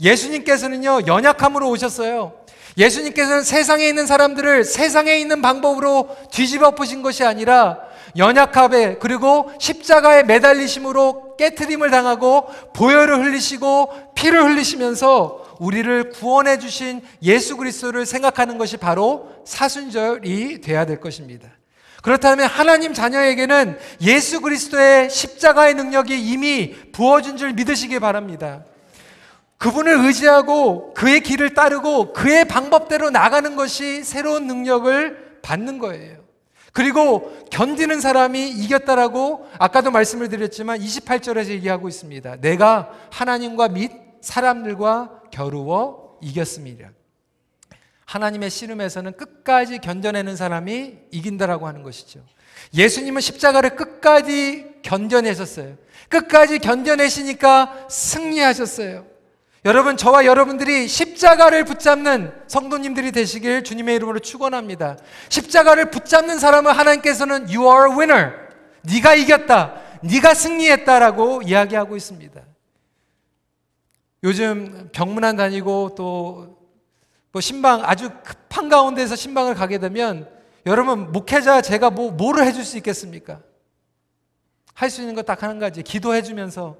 예수님께서는요, 0.00 1.02
연약함으로 1.06 1.68
오셨어요. 1.70 2.32
예수님께서는 2.76 3.42
세상에 3.42 3.86
있는 3.86 4.06
사람들을 4.06 4.64
세상에 4.64 5.18
있는 5.18 5.42
방법으로 5.42 6.08
뒤집어 6.30 6.70
푸신 6.74 7.02
것이 7.02 7.22
아니라 7.22 7.78
연약함에 8.16 8.96
그리고 8.98 9.50
십자가에 9.58 10.22
매달리심으로 10.24 11.36
깨트림을 11.36 11.90
당하고 11.90 12.46
보혈을 12.74 13.24
흘리시고 13.24 14.14
피를 14.14 14.42
흘리시면서 14.44 15.56
우리를 15.60 16.10
구원해 16.10 16.58
주신 16.58 17.02
예수 17.22 17.56
그리스도를 17.56 18.04
생각하는 18.06 18.58
것이 18.58 18.76
바로 18.76 19.28
사순절이 19.44 20.60
돼야 20.60 20.84
될 20.84 21.00
것입니다. 21.00 21.48
그렇다면 22.02 22.48
하나님 22.48 22.92
자녀에게는 22.92 23.78
예수 24.02 24.40
그리스도의 24.40 25.08
십자가의 25.08 25.74
능력이 25.74 26.20
이미 26.20 26.74
부어진 26.92 27.36
줄 27.36 27.52
믿으시기 27.52 28.00
바랍니다. 28.00 28.64
그분을 29.56 30.04
의지하고 30.06 30.92
그의 30.94 31.20
길을 31.20 31.54
따르고 31.54 32.12
그의 32.12 32.44
방법대로 32.46 33.10
나가는 33.10 33.54
것이 33.54 34.02
새로운 34.02 34.48
능력을 34.48 35.38
받는 35.42 35.78
거예요. 35.78 36.22
그리고 36.72 37.32
견디는 37.50 38.00
사람이 38.00 38.50
이겼다라고 38.50 39.46
아까도 39.58 39.92
말씀을 39.92 40.28
드렸지만 40.28 40.80
28절에서 40.80 41.50
얘기하고 41.50 41.86
있습니다. 41.86 42.36
내가 42.40 42.90
하나님과 43.12 43.68
및 43.68 43.92
사람들과 44.20 45.22
겨루어 45.30 46.16
이겼습니다. 46.20 46.90
하나님의 48.12 48.50
씨름에서는 48.50 49.12
끝까지 49.16 49.78
견뎌내는 49.78 50.36
사람이 50.36 50.98
이긴다라고 51.10 51.66
하는 51.66 51.82
것이죠. 51.82 52.20
예수님은 52.74 53.22
십자가를 53.22 53.74
끝까지 53.74 54.66
견뎌내셨어요. 54.82 55.76
끝까지 56.10 56.58
견뎌내시니까 56.58 57.86
승리하셨어요. 57.88 59.06
여러분, 59.64 59.96
저와 59.96 60.26
여러분들이 60.26 60.88
십자가를 60.88 61.64
붙잡는 61.64 62.32
성도님들이 62.48 63.12
되시길 63.12 63.64
주님의 63.64 63.96
이름으로 63.96 64.18
축원합니다. 64.18 64.98
십자가를 65.30 65.90
붙잡는 65.90 66.38
사람을 66.38 66.76
하나님께서는 66.76 67.48
you 67.48 67.62
are 67.62 67.90
a 67.90 67.98
winner. 67.98 68.32
네가 68.82 69.14
이겼다. 69.14 69.80
네가 70.02 70.34
승리했다라고 70.34 71.42
이야기하고 71.46 71.96
있습니다. 71.96 72.42
요즘 74.24 74.90
병문안 74.92 75.36
다니고 75.36 75.94
또 75.96 76.61
뭐 77.32 77.40
신방 77.40 77.82
아주 77.84 78.10
급한 78.22 78.68
가운데서 78.68 79.16
신방을 79.16 79.54
가게 79.54 79.78
되면 79.78 80.30
여러분 80.66 81.10
목회자 81.10 81.62
제가 81.62 81.90
뭐 81.90 82.10
뭐를 82.12 82.46
해줄 82.46 82.64
수 82.64 82.76
있겠습니까? 82.76 83.40
할 84.74 84.90
수 84.90 85.00
있는 85.00 85.14
거딱한 85.14 85.58
가지 85.58 85.82
기도해 85.82 86.22
주면서 86.22 86.76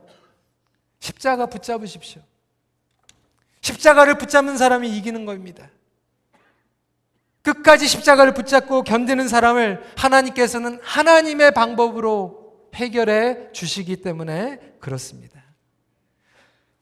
십자가 1.01 1.47
붙잡으십시오. 1.47 2.23
십자가를 3.61 4.19
붙잡는 4.19 4.57
사람이 4.57 4.89
이기는 4.97 5.25
겁니다. 5.25 5.71
끝까지 7.43 7.89
십자가를 7.89 8.35
붙잡고 8.35 8.83
견디는 8.83 9.29
사람을 9.29 9.83
하나님께서는 9.97 10.81
하나님의 10.83 11.53
방법으로 11.53 12.69
해결해 12.75 13.53
주시기 13.53 13.97
때문에 13.97 14.59
그렇습니다. 14.81 15.43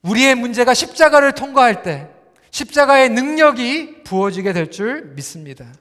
우리의 0.02 0.34
문제가 0.34 0.74
십자가를 0.74 1.32
통과할 1.32 1.82
때 1.82 2.08
십자가의 2.50 3.10
능력이 3.10 4.02
부어지게 4.04 4.52
될 4.52 4.70
줄 4.70 5.06
믿습니다. 5.14 5.72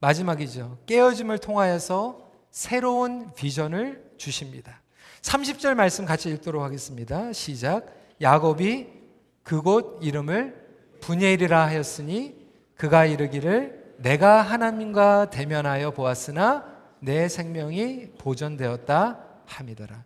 마지막이죠. 0.00 0.78
깨어짐을 0.86 1.38
통하여서 1.38 2.30
새로운 2.50 3.32
비전을 3.34 4.12
주십니다. 4.16 4.80
30절 5.22 5.74
말씀 5.74 6.04
같이 6.06 6.30
읽도록 6.30 6.62
하겠습니다. 6.62 7.32
시작. 7.32 7.86
야곱이 8.20 8.88
그곳 9.42 9.98
이름을 10.02 10.54
분예일이라 11.00 11.66
하였으니 11.66 12.46
그가 12.76 13.04
이르기를 13.04 13.94
내가 13.98 14.40
하나님과 14.40 15.30
대면하여 15.30 15.90
보았으나 15.90 16.64
내 17.00 17.28
생명이 17.28 18.12
보존되었다 18.18 19.24
함이더라. 19.46 20.04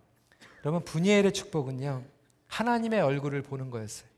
여러분 0.65 0.83
분예일의 0.83 1.31
축복은요. 1.31 2.03
하나님의 2.47 3.01
얼굴을 3.01 3.41
보는 3.43 3.69
거였어요. 3.69 4.09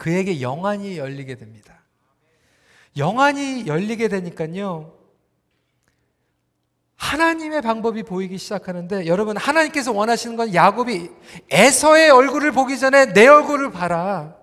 그에게 0.00 0.40
영안이 0.40 0.96
열리게 0.96 1.34
됩니다. 1.34 1.74
영안이 2.96 3.66
열리게 3.66 4.08
되니까요. 4.08 4.94
하나님의 6.96 7.60
방법이 7.60 8.02
보이기 8.02 8.38
시작하는데 8.38 9.06
여러분 9.06 9.36
하나님께서 9.36 9.92
원하시는 9.92 10.36
건 10.36 10.54
야곱이 10.54 11.10
에서의 11.50 12.10
얼굴을 12.10 12.52
보기 12.52 12.78
전에 12.78 13.12
내 13.12 13.26
얼굴을 13.26 13.72
봐라. 13.72 14.36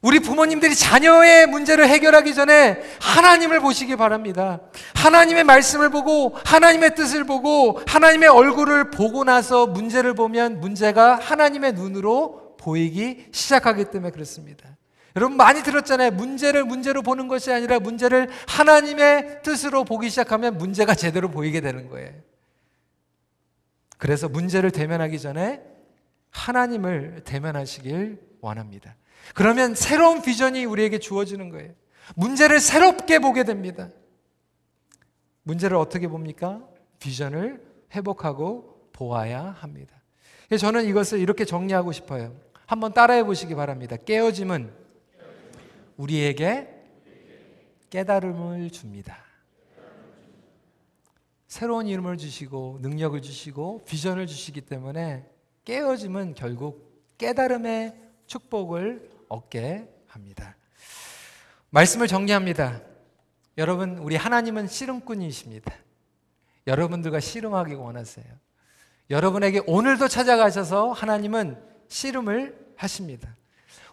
우리 0.00 0.18
부모님들이 0.18 0.74
자녀의 0.74 1.46
문제를 1.48 1.86
해결하기 1.86 2.34
전에 2.34 2.80
하나님을 3.02 3.60
보시기 3.60 3.96
바랍니다. 3.96 4.60
하나님의 4.94 5.44
말씀을 5.44 5.90
보고 5.90 6.34
하나님의 6.46 6.94
뜻을 6.94 7.24
보고 7.24 7.82
하나님의 7.86 8.30
얼굴을 8.30 8.90
보고 8.90 9.24
나서 9.24 9.66
문제를 9.66 10.14
보면 10.14 10.60
문제가 10.60 11.16
하나님의 11.16 11.74
눈으로 11.74 12.49
보이기 12.60 13.28
시작하기 13.32 13.86
때문에 13.86 14.12
그렇습니다. 14.12 14.76
여러분 15.16 15.36
많이 15.36 15.62
들었잖아요. 15.62 16.12
문제를 16.12 16.64
문제로 16.64 17.02
보는 17.02 17.26
것이 17.26 17.52
아니라 17.52 17.80
문제를 17.80 18.28
하나님의 18.46 19.42
뜻으로 19.42 19.84
보기 19.84 20.08
시작하면 20.08 20.56
문제가 20.56 20.94
제대로 20.94 21.30
보이게 21.30 21.60
되는 21.60 21.88
거예요. 21.88 22.12
그래서 23.98 24.28
문제를 24.28 24.70
대면하기 24.70 25.18
전에 25.18 25.62
하나님을 26.30 27.22
대면하시길 27.24 28.20
원합니다. 28.40 28.96
그러면 29.34 29.74
새로운 29.74 30.22
비전이 30.22 30.64
우리에게 30.64 30.98
주어지는 30.98 31.50
거예요. 31.50 31.72
문제를 32.14 32.60
새롭게 32.60 33.18
보게 33.18 33.44
됩니다. 33.44 33.88
문제를 35.42 35.76
어떻게 35.76 36.08
봅니까? 36.08 36.62
비전을 36.98 37.62
회복하고 37.94 38.88
보아야 38.92 39.42
합니다. 39.42 39.94
저는 40.58 40.84
이것을 40.84 41.18
이렇게 41.18 41.44
정리하고 41.44 41.92
싶어요. 41.92 42.49
한번 42.70 42.92
따라해 42.92 43.24
보시기 43.24 43.56
바랍니다. 43.56 43.96
깨어짐은 43.96 44.72
우리에게 45.96 46.68
깨달음을 47.90 48.70
줍니다. 48.70 49.18
새로운 51.48 51.88
이름을 51.88 52.16
주시고 52.16 52.78
능력을 52.80 53.20
주시고 53.22 53.82
비전을 53.86 54.28
주시기 54.28 54.60
때문에 54.60 55.28
깨어짐은 55.64 56.34
결국 56.34 57.16
깨달음의 57.18 57.92
축복을 58.28 59.10
얻게 59.28 59.88
합니다. 60.06 60.54
말씀을 61.70 62.06
정리합니다. 62.06 62.82
여러분, 63.58 63.98
우리 63.98 64.14
하나님은 64.14 64.68
씨름꾼이십니다. 64.68 65.74
여러분들과 66.68 67.18
씨름하기 67.18 67.74
원하세요. 67.74 68.26
여러분에게 69.10 69.62
오늘도 69.66 70.06
찾아가셔서 70.06 70.92
하나님은 70.92 71.69
씨름을 71.90 72.54
하십니다. 72.76 73.36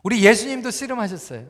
우리 0.04 0.24
예수님도 0.24 0.72
씨름하셨어요. 0.72 1.48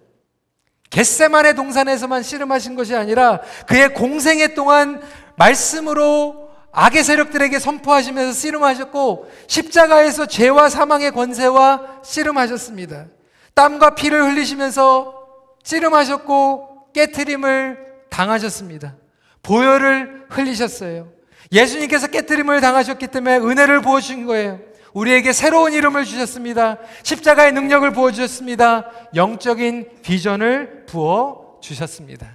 겟세만의 0.89 1.55
동산에서만 1.55 2.23
씨름하신 2.23 2.75
것이 2.75 2.95
아니라 2.95 3.41
그의 3.67 3.93
공생애 3.93 4.55
동안 4.55 5.01
말씀으로 5.35 6.47
악의 6.71 7.03
세력들에게 7.03 7.59
선포하시면서 7.59 8.33
씨름하셨고 8.33 9.31
십자가에서 9.47 10.25
죄와 10.25 10.69
사망의 10.69 11.11
권세와 11.11 12.01
씨름하셨습니다. 12.03 13.07
땀과 13.53 13.95
피를 13.95 14.23
흘리시면서 14.23 15.27
씨름하셨고 15.63 16.93
깨트림을 16.93 17.85
당하셨습니다. 18.09 18.95
보혈을 19.43 20.27
흘리셨어요. 20.29 21.11
예수님께서 21.51 22.07
깨트림을 22.07 22.61
당하셨기 22.61 23.07
때문에 23.07 23.37
은혜를 23.37 23.81
부어주신 23.81 24.25
거예요. 24.25 24.59
우리에게 24.93 25.33
새로운 25.33 25.73
이름을 25.73 26.05
주셨습니다. 26.05 26.77
십자가의 27.03 27.51
능력을 27.53 27.89
부어 27.91 28.11
주셨습니다. 28.11 28.89
영적인 29.15 30.01
비전을 30.01 30.85
부어 30.85 31.59
주셨습니다. 31.61 32.31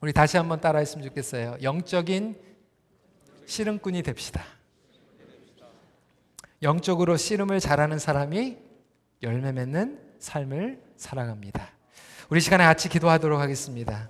우리 0.00 0.12
다시 0.12 0.36
한번 0.36 0.60
따라했으면 0.60 1.06
좋겠어요. 1.08 1.56
영적인 1.62 2.36
씨름꾼이 3.46 4.02
됩시다. 4.02 4.44
영적으로 6.62 7.16
씨름을 7.16 7.60
잘하는 7.60 7.98
사람이 7.98 8.56
열매 9.22 9.52
맺는 9.52 9.98
삶을 10.18 10.82
살아갑니다. 10.96 11.70
우리 12.30 12.40
시간에 12.40 12.64
같이 12.64 12.88
기도하도록 12.88 13.38
하겠습니다. 13.38 14.08